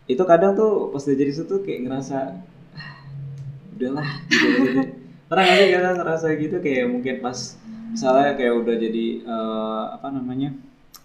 [0.05, 2.19] itu kadang tuh pas udah jadi situ kayak ngerasa
[2.75, 3.07] "Ah,
[3.73, 4.81] udahlah gitu, gitu.
[5.31, 7.39] pernah nggak sih kadang ngerasa gitu kayak mungkin pas
[7.91, 10.51] misalnya kayak udah jadi eh, apa namanya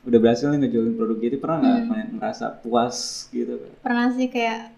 [0.02, 2.10] udah berhasil nih ngejualin produk gitu pernah nggak Hmm.
[2.18, 4.74] merasa puas gitu pernah sih kayak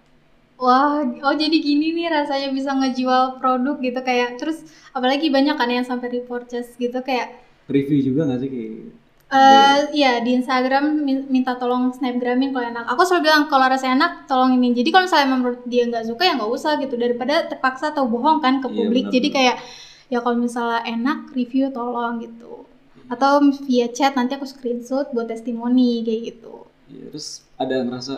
[0.63, 4.57] wah oh jadi gini nih rasanya bisa ngejual produk gitu kayak terus
[4.97, 7.27] apalagi banyak kan yang sampai repurchase gitu kayak
[7.75, 8.73] review juga nggak sih kayak
[9.37, 12.85] eh iya di Instagram min- minta tolong snapgramin kalau enak.
[12.91, 14.67] Aku selalu bilang kalau rasanya enak tolong ini.
[14.77, 16.95] Jadi kalau misalnya menurut dia nggak suka ya nggak usah gitu.
[17.03, 19.05] Daripada terpaksa atau bohong kan ke Iya, publik.
[19.05, 19.35] benar, jadi benar.
[19.37, 19.55] kayak
[20.13, 22.53] ya kalau misalnya enak review tolong gitu.
[23.13, 23.31] Atau
[23.67, 26.55] via chat nanti aku screenshot buat testimoni kayak gitu.
[26.87, 28.15] Ya, terus ada ngerasa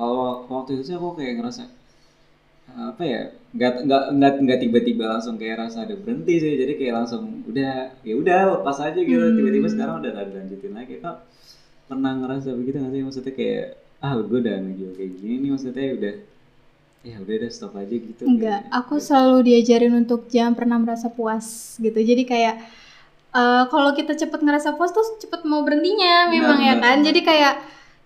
[0.00, 1.68] kalau waktu itu sih aku kayak ngerasa
[2.70, 6.54] apa ya nggak nggak nggak nggak tiba-tiba langsung kayak rasa ada berhenti sih.
[6.56, 9.20] Jadi kayak langsung udah ya udah lepas aja gitu.
[9.20, 9.36] Hmm.
[9.36, 10.94] tiba-tiba sekarang udah nggak dilanjutin lagi.
[11.02, 11.16] Kok
[11.90, 13.02] pernah ngerasa begitu nggak sih?
[13.04, 13.66] Maksudnya kayak
[14.00, 15.50] ah gue udah ngejual kayak gini nih.
[15.52, 16.14] Maksudnya udah
[17.00, 18.22] ya udah udah stop aja gitu.
[18.24, 21.98] Enggak, Kayak- aku selalu diajarin untuk jangan pernah merasa puas gitu.
[21.98, 22.54] Jadi kayak
[23.34, 26.96] eh, kalau kita cepet ngerasa puas tuh cepet mau berhentinya memang ya benar, kan.
[27.02, 27.54] Jadi kayak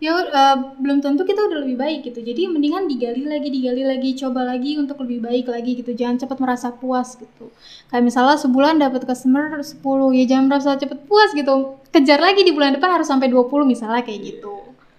[0.03, 2.21] ya eh, belum tentu kita udah lebih baik gitu.
[2.21, 5.95] Jadi mendingan digali lagi, digali lagi, coba lagi untuk lebih baik lagi gitu.
[5.95, 7.51] Jangan cepet merasa puas gitu.
[7.89, 9.79] Kayak misalnya sebulan dapat customer 10,
[10.19, 11.79] ya jangan merasa cepet puas gitu.
[11.95, 14.55] Kejar lagi di bulan depan harus sampai 20 misalnya kayak gitu.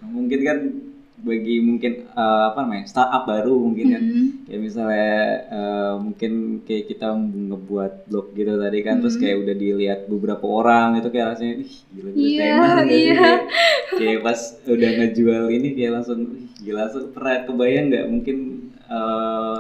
[0.05, 0.57] mungkin kan
[1.27, 4.25] bagi mungkin eh, apa namanya startup baru mungkin kan Mm-mm.
[4.45, 5.13] kayak misalnya
[5.57, 6.31] eh, mungkin
[6.67, 7.07] kayak kita
[7.49, 9.21] ngebuat blog gitu tadi kan terus Hmm.
[9.21, 12.45] kayak udah dilihat beberapa orang itu kayak rasanya ih gila gila
[12.85, 13.21] nggak sih?" iya.
[13.21, 13.41] kayak,
[13.99, 14.39] kayak pas
[14.73, 18.37] udah ngejual ini kayak langsung "Ih, gila langsung pernah kebayang nggak mungkin
[18.85, 19.57] eh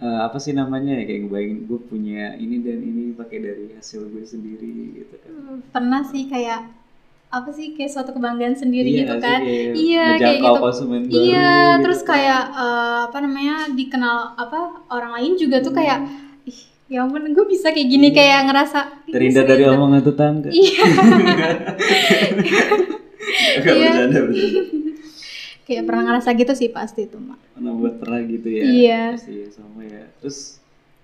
[0.00, 4.00] eh, apa sih namanya ya kayak ngebayangin gue punya ini dan ini pakai dari hasil
[4.08, 5.32] gue sendiri gitu kan
[5.74, 6.60] pernah sih kayak
[7.30, 9.24] apa sih kayak suatu kebanggaan sendiri Iya gitu nggak sih?
[9.24, 12.08] kan Kayak iya kayak gitu konsumen baru iya gitu terus kan.
[12.10, 15.98] kayak eh, apa namanya dikenal apa orang lain juga tuh kayak
[16.44, 18.16] ih ya ampun gue bisa kayak gini Iya.
[18.16, 20.82] kayak ngerasa "Ih, terhindar bisa dari gitu." omongan tetangga iya
[23.62, 23.92] Iya.
[25.62, 29.02] kayak pernah ngerasa gitu sih pasti tuh mak pernah buat pernah gitu ya Iya.
[29.14, 30.58] pasti ya, sama ya terus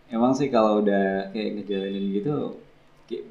[0.08, 2.58] emang sih kalau udah kayak ngejalanin gitu
[3.06, 3.24] kayak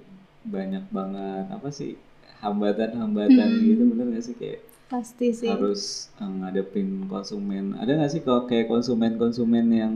[0.45, 1.99] banyak banget apa sih
[2.45, 3.63] hambatan-hambatan Hmm.
[3.65, 4.36] gitu bener gak sih?
[4.38, 5.49] Kayak pasti sih.
[5.49, 7.73] harus eh, ngadepin konsumen.
[7.75, 9.93] Ada nggak sih kalau kayak konsumen-konsumen yang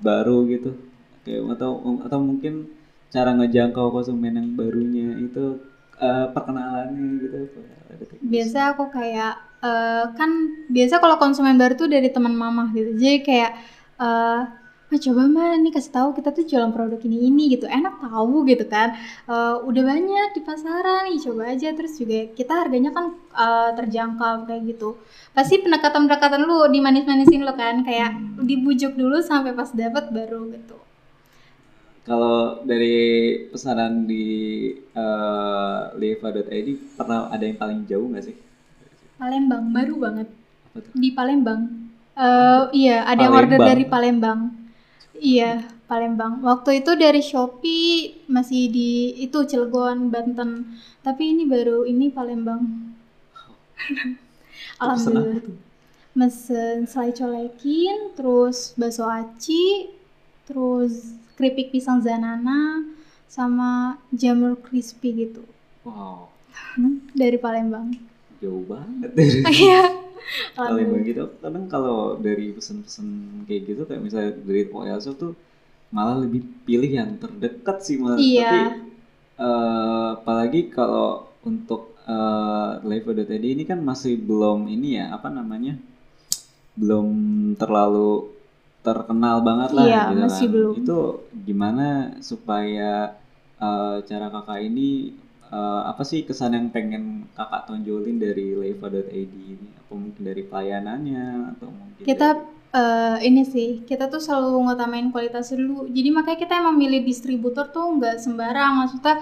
[0.00, 0.70] baru gitu?
[1.26, 1.70] Kayak atau
[2.06, 2.70] atau mungkin
[3.10, 5.44] cara ngejangkau konsumen yang barunya itu
[5.98, 7.60] eh, perkenalannya gitu gitu?
[8.22, 10.30] biasa aku kayak eh, kan
[10.68, 12.94] biasa kalau konsumen baru tuh dari teman mama gitu.
[12.94, 13.52] Jadi kayak
[13.96, 14.40] eh
[14.86, 17.66] "Ma, coba mah nih kasih tahu kita tuh jualan produk ini ini gitu.
[17.66, 18.94] Enak tahu gitu kan.
[19.26, 21.74] Eh, udah banyak di pasaran nih coba aja.
[21.74, 24.94] Terus juga kita harganya kan eh, terjangkau kayak gitu.
[25.34, 27.82] Pasti pendekatan pendekatan lu dimanis-manisin lo kan.
[27.82, 28.14] Kayak
[28.46, 30.78] dibujuk dulu sampai pas dapat baru gitu.
[32.06, 32.94] Kalau dari
[33.50, 34.26] pesanan di
[34.94, 38.36] eh, leva.id pernah ada yang paling jauh nggak sih?
[39.18, 40.28] Palembang baru banget.
[40.70, 40.92] Apa tuh?
[40.94, 41.90] di Palembang.
[42.14, 43.66] Eh iya ada yang order Palembang.
[43.66, 44.40] dari Palembang
[45.20, 45.52] iya
[45.86, 46.42] Palembang.
[46.42, 50.78] Waktu itu dari Shopee masih di itu Cilegon Banten.
[51.00, 52.62] Tapi ini baru ini Palembang.
[54.82, 55.64] Alhamdulillah.
[56.16, 59.92] mesen selai colekin terus bakso aci
[60.48, 62.88] terus keripik pisang zanana
[63.28, 65.44] sama jamur crispy gitu.
[65.84, 66.32] Wow,
[67.12, 67.92] dari Palembang.
[68.40, 69.12] Jauh banget.
[69.60, 70.05] Iya
[70.52, 71.06] Palembang Alhamdulillah.
[71.06, 71.24] gitu.
[71.38, 73.08] Kadang kalau dari pesen-pesen
[73.44, 75.32] kayak gitu kayak misalnya dari OL Shop tuh
[75.88, 78.18] malah lebih pilih yang terdekat sih malah.
[78.18, 78.42] Iya.
[78.42, 78.60] Tapi
[79.36, 85.76] eh, apalagi kalau untuk eh, Live.id ini kan masih belum ini ya apa namanya
[86.76, 87.08] belum
[87.56, 88.32] terlalu
[88.84, 90.52] terkenal banget lah Iya, gitu masih kan.
[90.54, 90.72] belum.
[90.78, 90.98] Itu
[91.34, 91.86] gimana
[92.20, 93.16] supaya
[93.56, 95.14] eh, cara kakak ini
[95.52, 97.04] eh, apa sih kesan yang pengen
[97.36, 99.68] kakak tonjolin dari Leva.id ini?
[99.80, 105.08] Apa mungkin dari pelayanannya atau mungkin kita dari- eh, ini sih kita tuh selalu ngutamain
[105.14, 105.88] kualitas dulu.
[105.88, 108.72] Jadi makanya kita emang milih distributor tuh nggak sembarang.
[108.84, 109.14] Maksudnya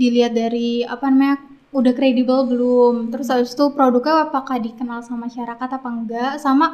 [0.00, 1.36] dilihat dari apa namanya
[1.72, 2.94] udah kredibel belum?
[3.12, 6.32] Terus habis itu produknya apakah dikenal sama masyarakat apa enggak?
[6.44, 6.66] Sama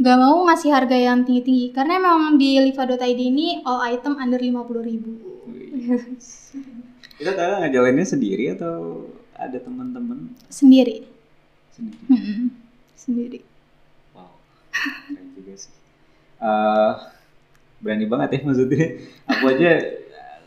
[0.00, 1.66] nggak mau ngasih harga yang tinggi-tinggi.
[1.76, 5.12] Karena emang di liva.id ini all item under 50.000 ribu.
[5.48, 5.72] Wih.
[7.22, 9.06] Itu kakak ngejalaninnya sendiri atau
[9.38, 11.06] ada teman-teman sendiri
[11.70, 12.02] sendiri?
[12.10, 12.50] Mm-mm.
[12.98, 13.40] sendiri
[14.10, 14.34] Wow,
[15.06, 15.74] keren juga sih.
[16.42, 16.92] Eh,
[17.82, 18.86] berani banget ya maksudnya.
[19.30, 19.72] Aku aja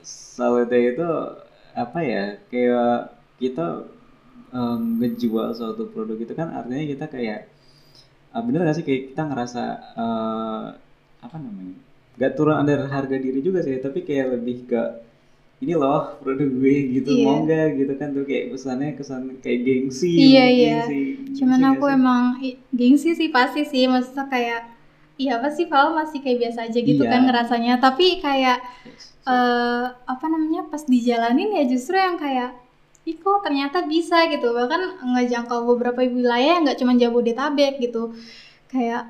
[0.03, 1.07] salutnya itu
[1.75, 3.87] apa ya kayak kita
[4.55, 7.39] em, ngejual suatu produk itu kan artinya kita kayak
[8.35, 9.63] ah, bener gak sih kayak kita ngerasa
[9.95, 10.65] eh,
[11.25, 11.75] apa namanya
[12.19, 14.81] gak turun ada harga diri juga sih tapi kayak lebih ke
[15.55, 17.23] ini loh produk gue gitu Iya.
[17.23, 20.79] mau nggak gitu kan tuh kayak kesannya kesan kayak gengsi Iya, mungkin iya.
[20.85, 21.03] sih.
[21.39, 22.23] Cuman Gengsi aku emang
[22.69, 24.61] gengsi sih pasti sih maksudnya kayak
[25.15, 27.09] iya apa sih Val masih kayak biasa aja gitu Iya.
[27.09, 29.15] kan ngerasanya tapi kayak Yes.
[29.25, 32.51] eh apa namanya pas dijalanin ya justru yang kayak
[33.05, 38.11] ih kok ternyata bisa gitu bahkan ngejangkau beberapa wilayah nggak cuma Jabodetabek gitu
[38.67, 39.07] kayak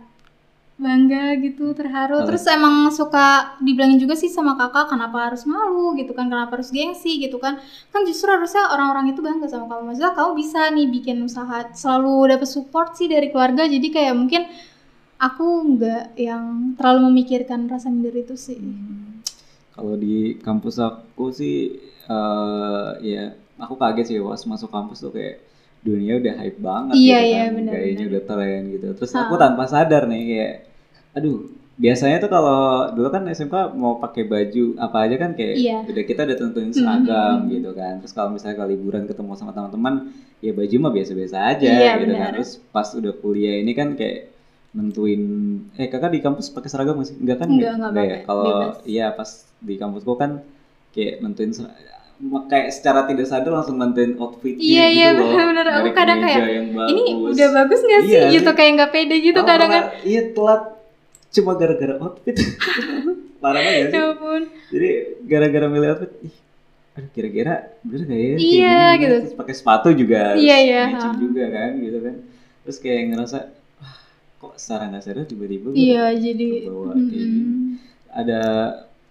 [0.76, 2.20] bangga gitu terharu.
[2.20, 2.28] Oh.
[2.28, 6.70] terus emang suka dibilangin juga sih sama kakak kenapa harus malu gitu kan kenapa harus
[6.72, 7.60] gengsi gitu kan.
[7.96, 9.96] Kan justru harusnya orang-orang itu bangga sama kamu.
[9.96, 13.64] Maksudnya kamu bisa nih bikin usaha selalu dapet support sih dari keluarga.
[13.64, 14.42] Jadi kayak mungkin
[15.16, 18.60] aku nggak yang terlalu memikirkan rasa minder itu sih.
[19.72, 21.72] Kalau di kampus aku sih
[22.06, 25.40] eh ya aku kaget sih pas masuk kampus tuh kayak
[25.86, 28.88] dunia udah hype banget Iya, gitu iya, kan, benar, kayaknya udah tren gitu.
[28.98, 29.20] Terus Ha.
[29.24, 30.54] aku tanpa sadar nih kayak
[31.16, 31.38] aduh
[31.76, 32.60] biasanya tuh kalau
[32.96, 35.78] dulu kan SMK mau pakai baju apa aja kan kayak Iya.
[35.92, 37.50] udah kita udah tentuin Mhm, seragam mhm.
[37.54, 37.94] gitu kan.
[38.02, 39.94] Terus kalau misalnya kalau liburan ketemu sama teman-teman
[40.46, 42.32] ya baju mah biasa-biasa aja Iya, gitu kan.
[42.32, 42.32] benar.
[42.40, 44.18] Terus pas udah kuliah ini kan kayak
[44.76, 45.22] nentuin
[45.80, 47.18] eh kakak di kampus pakai seragam nggak sih?
[47.22, 47.48] Enggak kan?
[47.52, 48.00] Enggak, enggak ya?
[48.16, 48.52] pakai, Kalau
[48.88, 49.30] iya pas
[49.68, 50.32] di kampusku kan
[50.96, 51.52] kayak nentuin
[52.46, 55.68] kayak secara tidak sadar langsung nentuin outfit Iya, iya, bener-bener.
[55.76, 56.42] Aku kadang kayak,
[56.88, 58.14] ini udah bagus nggak sih?
[58.14, 58.56] Iya, gitu sih.
[58.56, 59.84] kayak nggak pede gitu Aku kadang kan.
[60.02, 60.62] iya telat.
[61.30, 62.36] Cuma gara-gara outfit.
[63.44, 63.94] Parah banget sih?
[63.94, 64.42] Ya ampun.
[64.72, 64.90] Jadi
[65.24, 66.36] gara-gara milih outfit ih
[66.96, 68.36] aduh kira-kira bener gak ya?
[68.40, 69.16] Iya, gitu.
[69.20, 72.16] terus pakai sepatu juga Iya, iya, matching juga kan gitu kan.
[72.64, 73.38] Terus kayak ngerasa
[73.76, 73.96] wah
[74.40, 76.72] kok secara nggak sadar tiba-tiba iya jadi gini.
[76.72, 77.84] mm-mm.
[78.08, 78.42] ada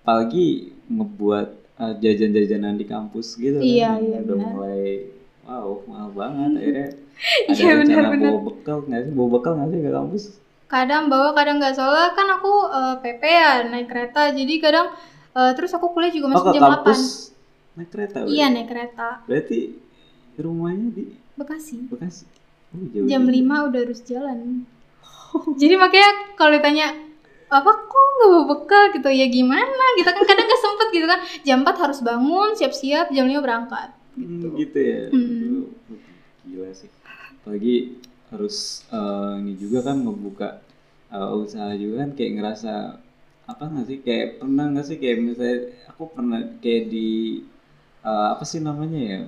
[0.00, 3.64] apalagi ngebuat uh, jajan-jajanan di kampus gitu kan.
[3.64, 4.52] Iya, yang iya, udah benar.
[4.52, 4.82] mulai
[5.44, 6.50] wow mahal banget.
[6.58, 6.88] Akhirnya
[7.50, 8.30] ada Iya, rencana benar-benar.
[8.30, 9.12] bawa bekal nggak sih?
[9.12, 10.24] Bawa bekal nggak sih ke kampus?
[10.66, 11.74] Kadang bawa kadang nggak.
[11.76, 14.22] Soalnya kan aku eh, PP ya naik kereta.
[14.34, 14.86] Jadi kadang
[15.32, 17.00] eh, terus aku kuliah juga oh masuk ke jam kampus
[17.74, 18.34] naik kereta 8 berarti?
[18.34, 19.08] iya naik kereta.
[19.26, 19.58] Berarti
[20.38, 21.76] rumahnya di Bekasi.
[21.90, 22.24] Bekasi?
[22.70, 23.26] Oh, jauh jam.
[23.26, 24.62] 5 udah harus jalan.
[25.58, 26.86] Jadi makanya kalau ditanya
[27.54, 28.84] apa kok nggak bawa bekal?
[28.90, 29.08] Gitu.
[29.14, 29.84] Ya gimana?
[29.98, 31.20] Kita kan kadang nggak sempet gitu kan.
[31.46, 33.88] Jam 4 harus bangun siap-siap jam 5 berangkat.
[34.18, 34.78] Hmm, gitu.
[34.78, 35.02] ya?
[35.10, 35.70] Hmm.
[36.44, 36.90] Gila sih.
[37.40, 37.98] Apalagi
[38.32, 40.48] harus eh, ini juga kan ngebuka
[41.14, 42.74] eh, usaha juga kan kayak ngerasa
[43.44, 45.58] apa nggak sih kayak pernah nggak sih kayak misalnya
[45.92, 47.44] aku pernah kayak di
[48.02, 49.20] eh, apa sih namanya ya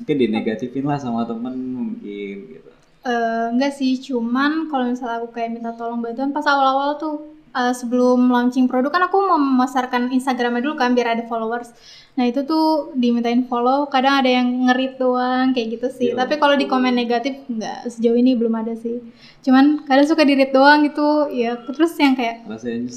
[0.00, 2.70] mungkin dinegatifin lah sama temen mungkin gitu.
[3.00, 7.74] Eh, enggak sih, cuman kalau misalnya aku kayak minta tolong bantuan pas awal-awal tuh eh,
[7.74, 11.70] sebelum launching produk kan aku memasarkan Instagramnya dulu kan biar ada followers.
[12.18, 16.08] Nah itu tuh dimintain follow, kadang ada yang ngerit doang kayak gitu sih.
[16.12, 18.98] Ya Tapi kalau di komen negatif enggak sejauh ini belum ada sih.
[19.46, 22.44] Cuman kadang suka di read doang gitu, ya terus yang kayak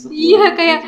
[0.27, 0.79] Iya kayak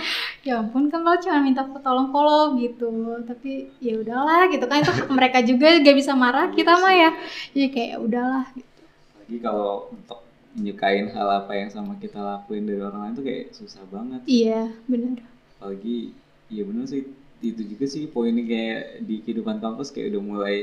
[0.45, 2.91] ya ampun kan lo cuma minta tolong follow gitu
[3.25, 7.09] tapi ya udahlah gitu kan itu mereka juga gak bisa marah kita mah ya
[7.57, 8.43] ya kayak "Ya udahlah
[9.25, 10.21] lagi kalau untuk
[10.55, 14.71] menyukain hal apa yang sama kita lakuin dari orang lain tuh kayak susah banget iya
[14.87, 15.19] benar
[15.59, 16.15] apalagi
[16.51, 17.03] iya bener sih
[17.43, 20.55] itu juga sih poinnya kayak di kehidupan kampus kayak udah mulai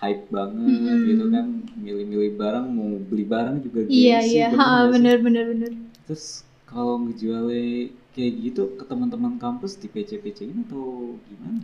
[0.00, 1.00] hype banget Mm-mm.
[1.08, 1.46] gitu kan
[1.78, 4.90] milih-milih barang mau beli barang juga iya gengsi, iya sih?
[4.92, 5.72] bener bener bener
[6.04, 11.60] terus kalau ngejualnya kayak gitu ke teman-teman kampus di PC-PC-in atau gimana?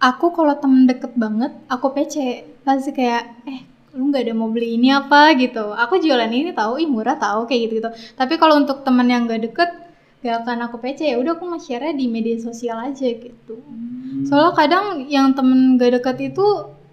[0.00, 2.14] aku kalau temen deket banget aku PC
[2.66, 3.60] pasti kayak eh
[3.96, 5.34] lu nggak ada mau beli ini apa?
[5.34, 5.74] gitu.
[5.74, 9.24] Aku jualan ini tahu ih murah tahu kayak gitu gitu tapi kalau untuk temen yang
[9.30, 9.70] gak deket
[10.20, 13.56] gak akan aku PC ya udah aku nge-share di media sosial aja gitu.
[13.56, 14.20] Hmm.
[14.28, 16.46] Soalnya kadang yang temen gak deket itu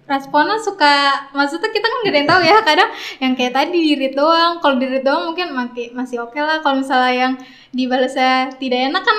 [0.08, 3.92] responnya suka maksudnya kita kan gak ada yang tahu ya kadang yang kayak tadi di
[4.00, 4.52] read doang.
[4.64, 6.64] Kalau di read doang mungkin maki- masih oke lah.
[6.64, 7.32] Kalau misalnya yang
[7.76, 9.18] dibalasnya tidak enak kan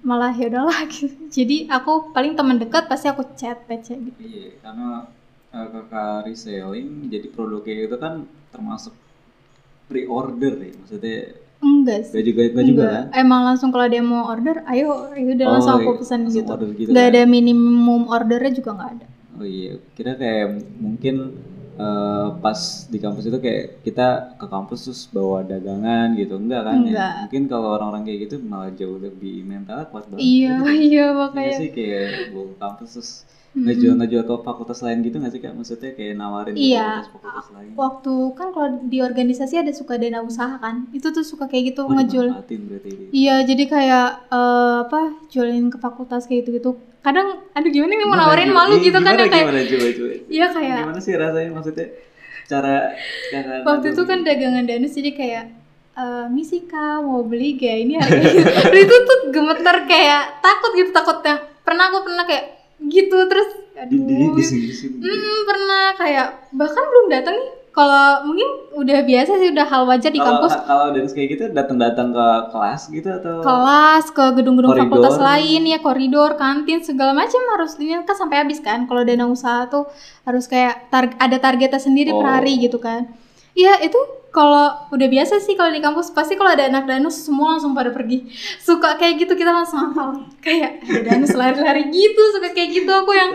[0.00, 1.10] malah ya udahlah gitu.
[1.28, 4.18] Jadi aku paling temen deket pasti aku chat PC gitu.
[4.22, 5.10] Iya, karena
[5.56, 8.14] uh, kakak reselling jadi produknya itu kan
[8.52, 8.94] termasuk
[9.88, 11.16] pre-order ya maksudnya
[11.60, 13.04] enggak sih gak juga gak juga kan?
[13.22, 16.20] emang langsung kalau ada yang mau order ayo ya udah Oh, langsung aku iya, pesan
[16.24, 17.10] langsung gitu order gitu nggak kan?
[17.12, 19.06] ada minimum ordernya juga nggak ada
[19.40, 20.46] Oh iya, kira kayak
[20.84, 21.14] mungkin
[21.80, 22.60] eh, pas
[22.92, 26.76] di kampus itu kayak kita ke kampus terus bawa dagangan gitu, enggak kan?
[26.84, 27.08] Enggak.
[27.08, 27.20] Ya?
[27.24, 30.20] Mungkin kalau orang-orang kayak gitu malah jauh lebih mental kuat banget.
[30.28, 33.10] iya iya Iya makanya sih kayak bawa ke kampus terus
[33.50, 33.66] Mm-mm.
[33.66, 35.52] ngejual ngejual ke fakultas lain gitu nggak sih kak?
[35.52, 37.02] Maksudnya kayak nawarin Iya.
[37.02, 37.70] fakultas-fakultas lain.
[37.74, 41.82] waktu kan kalau di organisasi ada suka dana usaha kan itu tuh suka kayak gitu
[41.82, 47.42] Oh, ngejual berarti iya jadi kayak eh, apa jualin ke fakultas kayak gitu gitu kadang
[47.50, 50.12] aduh gimana nih mau Gimana, nawarin malu gitu kan gimana, kayak gimana coba coba.
[50.28, 51.86] iya kayak Gimana sih rasanya maksudnya
[52.46, 52.74] cara
[53.32, 55.44] cara waktu itu kan dagangan danus jadi kayak
[55.96, 58.46] "Eh, misi kak mau beli gak ini harganya
[58.84, 62.44] itu tuh gemeter kayak takut gitu takut yang pernah aku pernah kayak
[62.82, 63.48] gitu terus
[63.82, 64.32] di di aduh.
[64.32, 64.94] di sini di sini.
[64.96, 67.50] Mm, pernah kayak bahkan belum datang nih.
[67.70, 70.52] Kalau mungkin udah biasa sih udah hal wajar di Kalau kampus.
[70.60, 73.34] kalau dance kayak gitu datang-datang ke kelas gitu atau?
[73.40, 78.58] Kelas ke gedung-gedung fakultas lain ya koridor kantin segala macam harus ini kan sampai habis
[78.58, 79.86] kan kalau dana usaha tuh
[80.22, 82.32] harus kayak tar- ada targetnya sendiri per Oh.
[82.32, 83.06] hari gitu kan
[83.54, 83.98] Iya itu
[84.30, 86.14] kalau udah biasa sih kalau di kampus.
[86.14, 88.30] Pasti kalau ada anak danus semua langsung pada pergi.
[88.62, 90.22] Suka kayak gitu kita langsung hafal.
[90.38, 92.90] Kayak ada danus lari-lari gitu suka kayak gitu.
[92.90, 93.30] Aku yang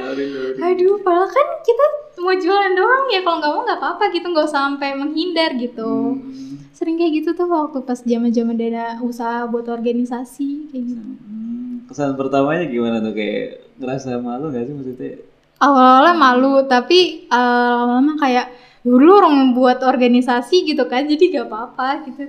[0.63, 1.85] aduh padahal kan kita
[2.23, 3.19] mau jualan doang ya.
[3.27, 4.03] Kalau nggak mau nggak apa-apa.
[4.15, 6.19] Gitu nggak usah sampai menghindar gitu.
[6.19, 6.43] Hmm.
[6.75, 11.03] sering kayak gitu tuh waktu pas zaman zaman dana usaha buat organisasi kayak gitu.
[11.23, 13.15] Hmm, kesan pertamanya gimana tuh?
[13.15, 15.23] Kayak ngerasa malu gak sih maksudnya?
[15.59, 18.47] awal-awalnya malu tapi eh, lama-lama kayak
[18.85, 22.21] dulu orang buat organisasi gitu kan jadi gak apa-apa gitu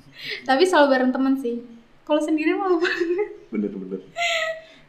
[0.48, 1.64] tapi selalu bareng temen sih
[2.04, 4.02] kalau sendiri malu banget Bener-bener.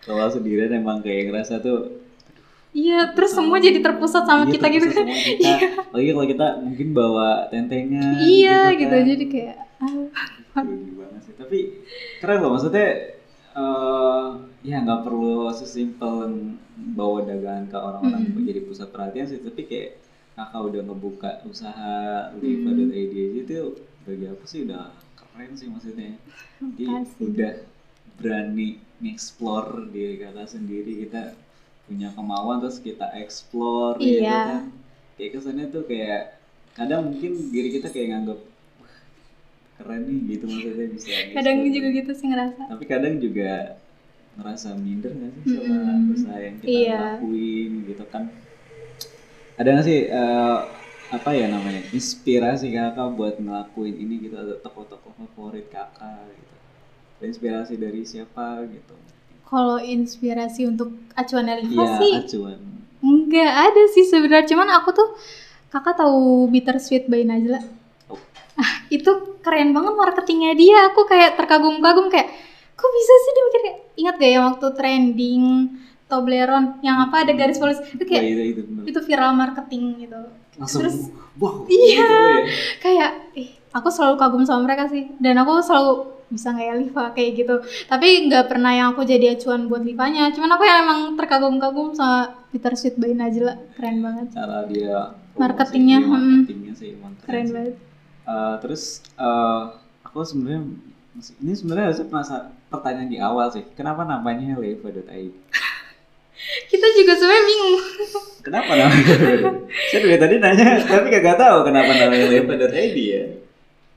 [0.02, 2.04] Kalau sendirian emang kayak ngerasa tuh
[2.70, 5.06] iya terus semua jadi terpusat sama iya, kita gitu kan
[5.40, 5.54] kita.
[5.88, 8.20] Apalagi kalau kita mungkin bawa tentengan.
[8.20, 9.06] iya gitu, kan.
[9.08, 11.34] jadi kayak ah, Rugi banget sih.
[11.34, 11.60] Tapi
[12.20, 12.88] keren loh maksudnya
[13.56, 14.26] eh
[14.62, 16.14] ya nggak perlu sesimpel
[16.76, 18.34] bawa dagangan ke orang-orang Mm.
[18.36, 19.40] menjadi pusat perhatian sih.
[19.40, 19.90] Tapi kayak
[20.36, 21.96] kakak udah ngebuka usaha
[22.36, 22.40] Mm.
[22.44, 23.58] liva.id aja itu
[24.04, 26.20] bagi aku sih udah keren sih maksudnya.
[26.76, 27.54] Jadi udah
[28.16, 28.68] berani
[29.00, 31.36] nge-explore diri kakak sendiri kita
[31.86, 34.44] punya kemauan terus kita explore gitu Iya.
[34.46, 34.64] kan.
[35.16, 36.22] Kayak kesannya tuh kayak
[36.74, 38.40] kadang mungkin diri kita kayak nganggap
[38.78, 38.96] "Wah,
[39.78, 43.52] keren nih gitu maksudnya bisa kadang nge-explore." juga gitu sih ngerasa tapi kadang juga
[44.36, 46.12] ngerasa minder nggak sih sama Mm-mm.
[46.12, 47.00] usaha yang kita Iya.
[47.16, 48.24] lakuin gitu kan
[49.56, 50.58] ada nggak sih eh,
[51.14, 56.54] apa ya namanya inspirasi kakak buat ngelakuin ini gitu ada tokoh-tokoh favorit kakak gitu?
[57.24, 58.96] Inspirasi dari siapa gitu?
[59.46, 62.60] Kalau inspirasi untuk acuan Alifa iya sih acuan.
[63.06, 64.50] Enggak ada sih sebenarnya.
[64.50, 65.10] Cuman aku tuh
[65.70, 67.62] kakak tahu Bittersweet by Najla?
[68.10, 68.20] Oh.
[68.58, 70.90] ah itu keren banget marketingnya dia.
[70.92, 72.28] Aku kayak terkagum-kagum kayak
[72.76, 73.32] kok bisa sih?
[73.32, 75.46] Dia mikir kayak ingat gak ya waktu trending
[76.06, 78.84] Toblerone yang apa ada garis polis itu kayak itu itu bener.
[78.86, 80.20] itu viral marketing gitu
[80.56, 81.98] langsung terus- wow Iya.
[81.98, 82.38] gitu ya.
[82.80, 85.94] kayak eh aku selalu kagum sama mereka sih dan aku selalu
[86.26, 90.30] bisa nggak ya Liva kayak gitu tapi nggak pernah yang aku jadi acuan buat Livanya
[90.30, 96.16] cuman aku yang emang terkagum-kagum sama Bittersweet by Najla keren banget cara dia Marketingnya, promosi,
[96.16, 96.32] hmm.
[96.32, 97.54] marketingnya sih emang keren sih.
[97.54, 97.76] banget
[98.26, 98.84] Eh, terus
[99.16, 99.64] eh,
[100.02, 100.62] aku sebenarnya
[101.40, 105.30] ini sebenarnya harusnya penasaran pertanyaan di awal sih kenapa namanya leva.id
[106.70, 107.76] kita juga sebenarnya bingung.
[108.46, 109.16] Kenapa namanya?
[109.90, 113.24] Saya dari tadi nanya tapi kagak tahu kenapa namanya leva.id ya.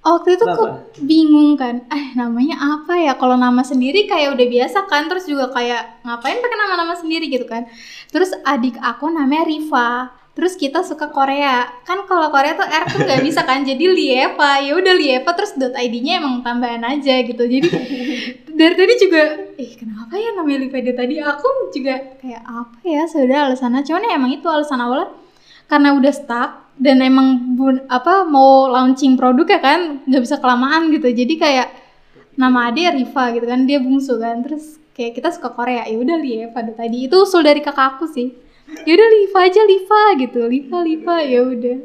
[0.09, 0.89] Waktu itu Kenapa?
[1.05, 1.85] bingung kan.
[1.93, 3.13] Eh namanya apa ya?
[3.21, 7.45] Kalau nama sendiri kayak udah biasa kan terus juga kayak ngapain pakai nama-nama sendiri gitu
[7.45, 7.69] kan.
[8.09, 11.67] Terus adik aku namanya Riva terus kita suka Korea.
[11.83, 15.59] Kan kalau Korea tuh R tuh nggak bisa kan jadi Lieva ya udah Lieva terus
[15.59, 17.43] .id-nya emang tambahan aja gitu.
[17.43, 17.67] Jadi
[18.59, 19.23] dari tadi juga
[19.59, 21.19] eh kenapa ya namanya Liva tadi?
[21.19, 23.03] Aku juga kayak apa ya?
[23.11, 25.11] Sudah alasannya cuman ya emang itu alasan awalnya.
[25.67, 30.95] Karena udah stuck dan emang bun, apa mau launching produk ya kan nggak bisa kelamaan
[30.95, 31.11] gitu.
[31.11, 31.69] Jadi kayak
[32.39, 34.39] nama ade Riva gitu kan dia bungsu kan.
[34.47, 35.83] Terus kayak kita suka Korea.
[35.83, 37.11] Ya udah Lieva tadi.
[37.11, 38.47] Itu usul dari kakak aku sih
[38.85, 40.41] ya udah Liva aja Liva gitu.
[40.45, 41.79] Liva Liva ya udah.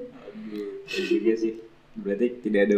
[0.84, 1.54] Iya juga sih.
[1.93, 2.78] Berarti tidak ada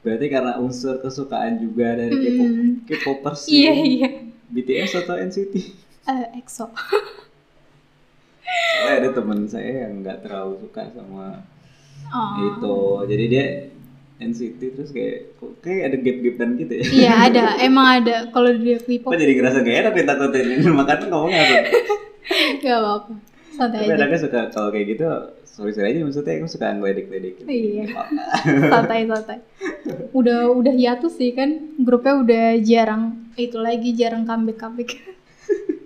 [0.00, 2.68] berarti karena unsur kesukaan juga dari K-pop Mm.
[2.88, 3.88] K-popers iya ini.
[3.96, 4.08] iya.
[4.48, 5.54] BTS atau NCT
[6.02, 6.72] Eh, EXO.
[8.42, 11.44] Soalnya ada temen saya yang nggak terlalu suka sama
[12.08, 12.32] oh.
[12.42, 13.46] itu jadi dia
[14.20, 15.32] NCT terus kayak
[15.64, 16.84] kayak ada gap-gapan gitu ya?
[16.84, 17.44] Iya ada.
[17.56, 18.16] Emang ada.
[18.28, 20.46] Kalau dia K-pop kok jadi ngerasa gak enak ya takutin
[20.78, 21.56] makanya ngomongnya apa?
[22.60, 23.12] Gak apa-apa.
[23.50, 23.96] Santai tapi aja.
[23.96, 25.04] anaknya suka kalau kayak gitu
[25.48, 27.48] sorry sorry aja maksudnya aku suka ngeledek-ledek gitu.
[27.48, 27.84] Iya.
[28.76, 29.38] santai santai.
[30.12, 31.80] Udah udah hiatus sih kan.
[31.80, 35.00] Grupnya udah jarang itu lagi jarang comeback comeback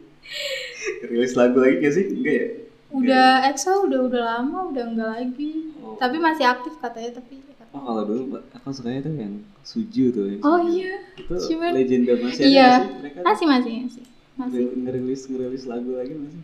[1.08, 2.04] rilis lagu lagi gak sih?
[2.10, 2.48] Enggak ya?
[2.94, 5.70] Udah EXO udah udah lama udah enggak lagi.
[5.84, 6.00] Oh.
[6.00, 7.43] tapi masih aktif katanya tapi oh
[7.84, 10.72] kalau dulu aku sukanya tuh yang suju tuh yang oh Suju.
[10.74, 10.92] iya.
[11.14, 12.70] Itu cuman legenda masih ada iya.
[12.74, 14.02] nggak mereka masih masih masih
[14.34, 14.56] masih.
[14.56, 16.40] Ngeri- ngerilis ngerilis lagu lagi masih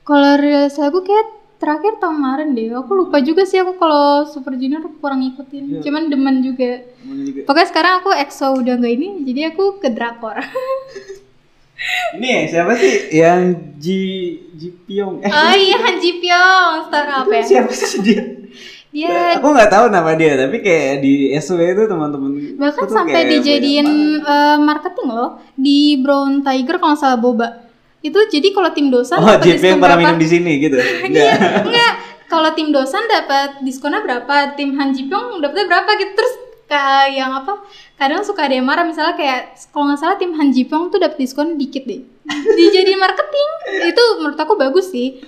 [0.00, 1.26] kalau rilis lagu kayak
[1.60, 2.72] terakhir tahun kemarin deh.
[2.72, 5.64] Aku lupa juga sih aku kalau Super Junior kurang ngikutin.
[5.68, 5.80] Iya.
[5.84, 6.88] cuman demen juga.
[7.04, 7.44] Juga.
[7.44, 10.40] Pokoknya sekarang aku EXO udah enggak ini jadi aku ke drakor.
[12.16, 13.08] Ini ya siapa sih?
[13.08, 13.42] Yang
[13.80, 14.00] Ji
[14.52, 15.24] Ji Pyong.
[15.24, 17.42] Eh oh iya Han Ji Pyong startup itu ya.
[17.44, 18.20] siapa sih dia
[18.90, 23.88] dia aku nggak tahu nama dia tapi kayak di SW itu teman-teman bahkan sampai dijadiin
[24.18, 27.70] eh, marketing loh di Brown Tiger kalau nggak salah boba
[28.00, 31.92] itu jadi kalau tim dosan oh JP yang pernah minum di sini gitu Iya, enggak.
[32.30, 34.54] Kalau tim dosan dapat diskonnya berapa?
[34.54, 36.12] Tim Han Ji Pyong dapatnya berapa gitu.
[36.14, 36.34] Terus
[36.70, 37.58] kayak yang apa?
[37.98, 41.02] Kadang suka ada yang marah misalnya kayak kalau nggak salah tim Han Ji Pyong tuh
[41.02, 42.06] dapat diskon dikit deh.
[42.56, 43.48] Dijadiin marketing.
[43.90, 45.18] Itu menurut aku bagus sih.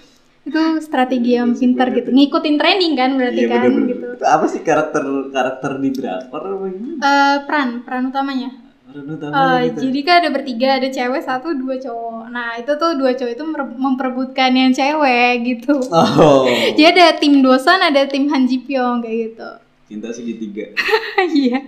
[0.42, 2.10] Itu strategi yang pintar gitu.
[2.10, 4.06] Ngikutin trending kan berarti Iya, kan gitu.
[4.18, 6.42] Itu apa sih karakter karakter di drakor?
[6.66, 8.50] Eh, peran, peran utamanya.
[8.92, 9.88] Gitu.
[9.88, 12.28] Jadi kan ada bertiga, ada cewek satu, dua cowok.
[12.28, 13.44] Nah itu tuh dua cowok itu
[13.80, 15.80] memperebutkan yang cewek gitu.
[15.88, 16.44] Oh,
[16.76, 19.48] Jadi ada tim dosan, ada tim Han Ji Pyong kayak gitu.
[19.88, 20.72] cinta segitiga.
[21.32, 21.60] Iya.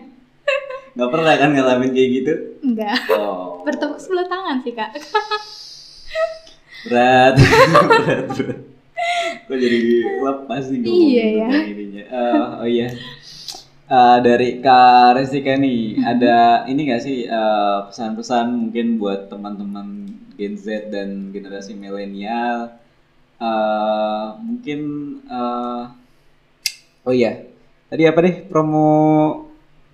[0.95, 2.33] Gak pernah kan ngalamin kayak gitu?
[2.61, 2.99] Enggak.
[3.11, 4.93] Oh, Bertepuk sebelah tangan sih, Kak.
[6.85, 7.35] berat,
[8.01, 8.59] berat, berat.
[9.45, 9.79] Kok jadi
[10.25, 11.49] lepas sih ngomongin Iya, ya.
[11.69, 12.05] ininya.
[12.09, 12.89] Eh, oh iya.
[13.85, 20.57] Eh, dari Kak Restika nih, ada ini gak sih eh, pesan-pesan mungkin buat teman-teman Gen
[20.57, 22.81] Z dan generasi milenial?
[23.37, 24.81] Eh, mungkin
[25.29, 25.83] eh,
[27.05, 27.45] oh iya,
[27.89, 28.89] tadi apa deh promo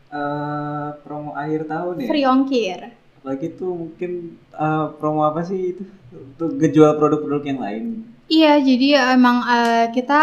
[0.07, 2.09] eh, promo akhir tahun ya?
[2.09, 2.80] Free ongkir.
[3.20, 4.10] Apalagi tuh mungkin
[4.50, 7.84] eh, promo apa sih itu untuk ngejual produk-produk yang lain?
[8.26, 10.20] Iya, jadi emang eh, kita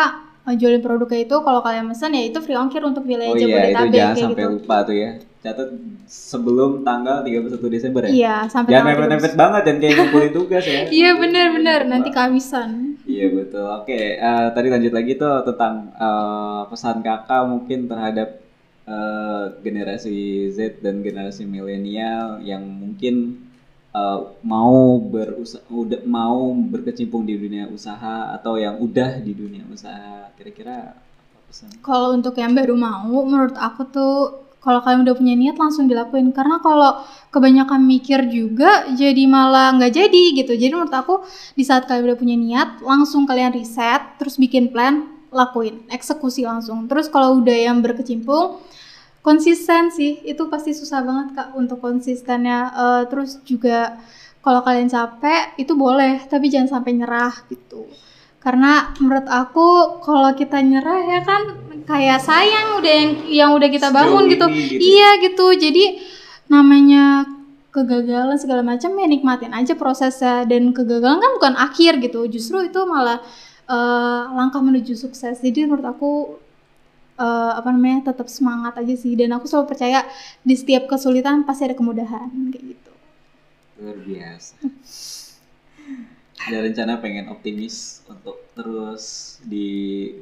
[0.50, 3.46] eh, jualin produknya itu kalau kalian pesan ya itu free ongkir untuk wilayah Oh iya,
[3.46, 4.54] itu Jabodetabek jangan sampai gitu.
[4.58, 5.12] lupa tuh ya.
[5.38, 5.70] Catat
[6.10, 8.10] sebelum tanggal 31 Desember ya.
[8.10, 9.42] Iya, sampai Jangan tanggal mepet-mepet 31.
[9.46, 10.82] banget dan kayak ngumpulin tugas ya.
[10.98, 12.70] Iya, benar-benar nanti kehabisan.
[13.06, 13.66] Iya betul.
[13.78, 18.47] Oke, eh, tadi lanjut lagi tuh tentang eh, pesan kakak mungkin terhadap
[18.88, 23.46] eh, generasi Z dan generasi milenial yang mungkin
[23.92, 30.32] eh, mau berusaha, udah mau berkecimpung di dunia usaha atau yang udah di dunia usaha.
[30.40, 30.96] Kira-kira?
[31.80, 36.36] Kalau untuk yang baru mau, menurut aku tuh kalau kalian udah punya niat langsung dilakuin
[36.36, 37.00] karena kalau
[37.32, 41.24] kebanyakan mikir juga jadi malah nggak jadi gitu jadi menurut aku
[41.56, 46.84] di saat kalian udah punya niat langsung kalian riset terus bikin plan lakuin eksekusi langsung
[46.92, 48.60] terus kalau udah yang berkecimpung
[49.28, 52.72] konsisten sih itu pasti susah banget kak untuk konsistennya.
[52.72, 54.00] Eh, terus juga
[54.40, 57.84] kalau kalian capek itu boleh tapi jangan sampai nyerah gitu.
[58.40, 61.42] Karena menurut aku kalau kita nyerah ya kan
[61.84, 64.48] kayak sayang udah yang yang udah kita bangun gitu.
[64.48, 64.80] gitu.
[64.80, 65.52] iya gitu.
[65.60, 66.00] Jadi
[66.48, 67.28] namanya
[67.76, 70.48] kegagalan segala macam ya nikmatin aja prosesnya.
[70.48, 72.24] Dan kegagalan kan bukan akhir gitu.
[72.32, 73.20] Justru itu malah
[73.68, 75.44] eh, langkah menuju sukses.
[75.44, 76.40] Jadi menurut aku
[77.20, 80.00] eh, apa namanya tetap semangat aja sih dan aku selalu percaya
[80.48, 82.92] di setiap kesulitan pasti ada kemudahan kayak gitu
[83.78, 84.58] Luar biasa.
[86.38, 89.68] Ada rencana pengen optimis untuk terus di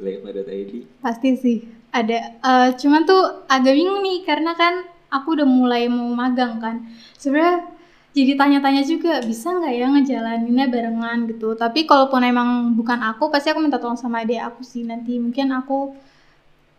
[0.01, 0.73] Leva.id?
[1.03, 1.57] Pasti sih
[1.91, 2.17] ada.
[2.39, 6.75] Eh, cuman tuh agak bingung nih karena kan aku udah mulai mau magang kan.
[7.19, 7.69] Sebenarnya
[8.15, 11.53] jadi tanya-tanya juga bisa nggak ya ngejalaninnya barengan gitu.
[11.59, 15.19] Tapi kalaupun emang bukan aku, pasti aku minta tolong sama adik aku sih nanti.
[15.19, 15.93] Mungkin aku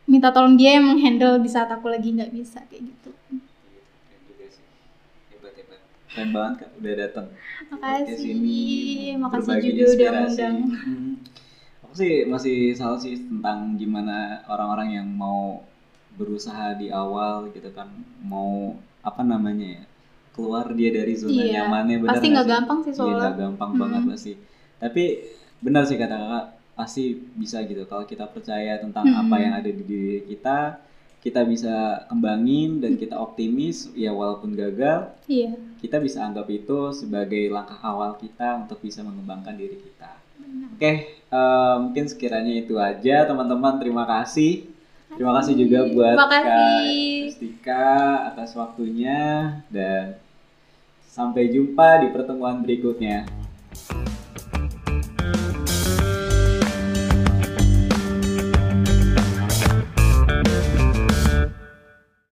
[0.06, 3.10] minta tolong dia yang menghandle di saat aku lagi nggak bisa kayak gitu.
[5.30, 5.80] Hebat hebat.
[6.08, 7.26] Keren banget kak udah datang.
[7.68, 8.30] Makasih.
[8.30, 8.62] ini
[9.16, 10.56] Makasih juga udah ngundang.
[10.72, 11.12] Hmm.
[11.82, 15.62] Aku sih masih salah sih tentang gimana orang-orang yang mau
[16.14, 19.82] berusaha di awal gitu kan mau apa namanya ya
[20.32, 23.16] keluar dia dari zona Iya, nyamannya benar pasti nggak gampang sih Iya soalnya.
[23.20, 23.80] nggak gampang Hmm.
[23.80, 24.32] banget pasti.
[24.76, 25.04] Tapi
[25.58, 26.46] benar sih kata kakak
[26.76, 29.24] pasti bisa gitu kalau kita percaya tentang Hmm.
[29.24, 30.76] apa yang ada di diri kita
[31.18, 35.58] kita bisa kembangin dan kita optimis ya walaupun gagal Iya.
[35.82, 40.14] kita bisa anggap itu sebagai langkah awal kita untuk bisa mengembangkan diri kita.
[40.76, 43.80] Oke, eh, mungkin sekiranya itu aja teman-teman.
[43.80, 44.68] Terima kasih.
[45.16, 46.44] Terima kasih juga buat Kak.
[47.32, 47.88] Rustika
[48.30, 49.18] atas waktunya
[49.72, 50.20] dan
[51.08, 53.24] sampai jumpa di pertemuan berikutnya.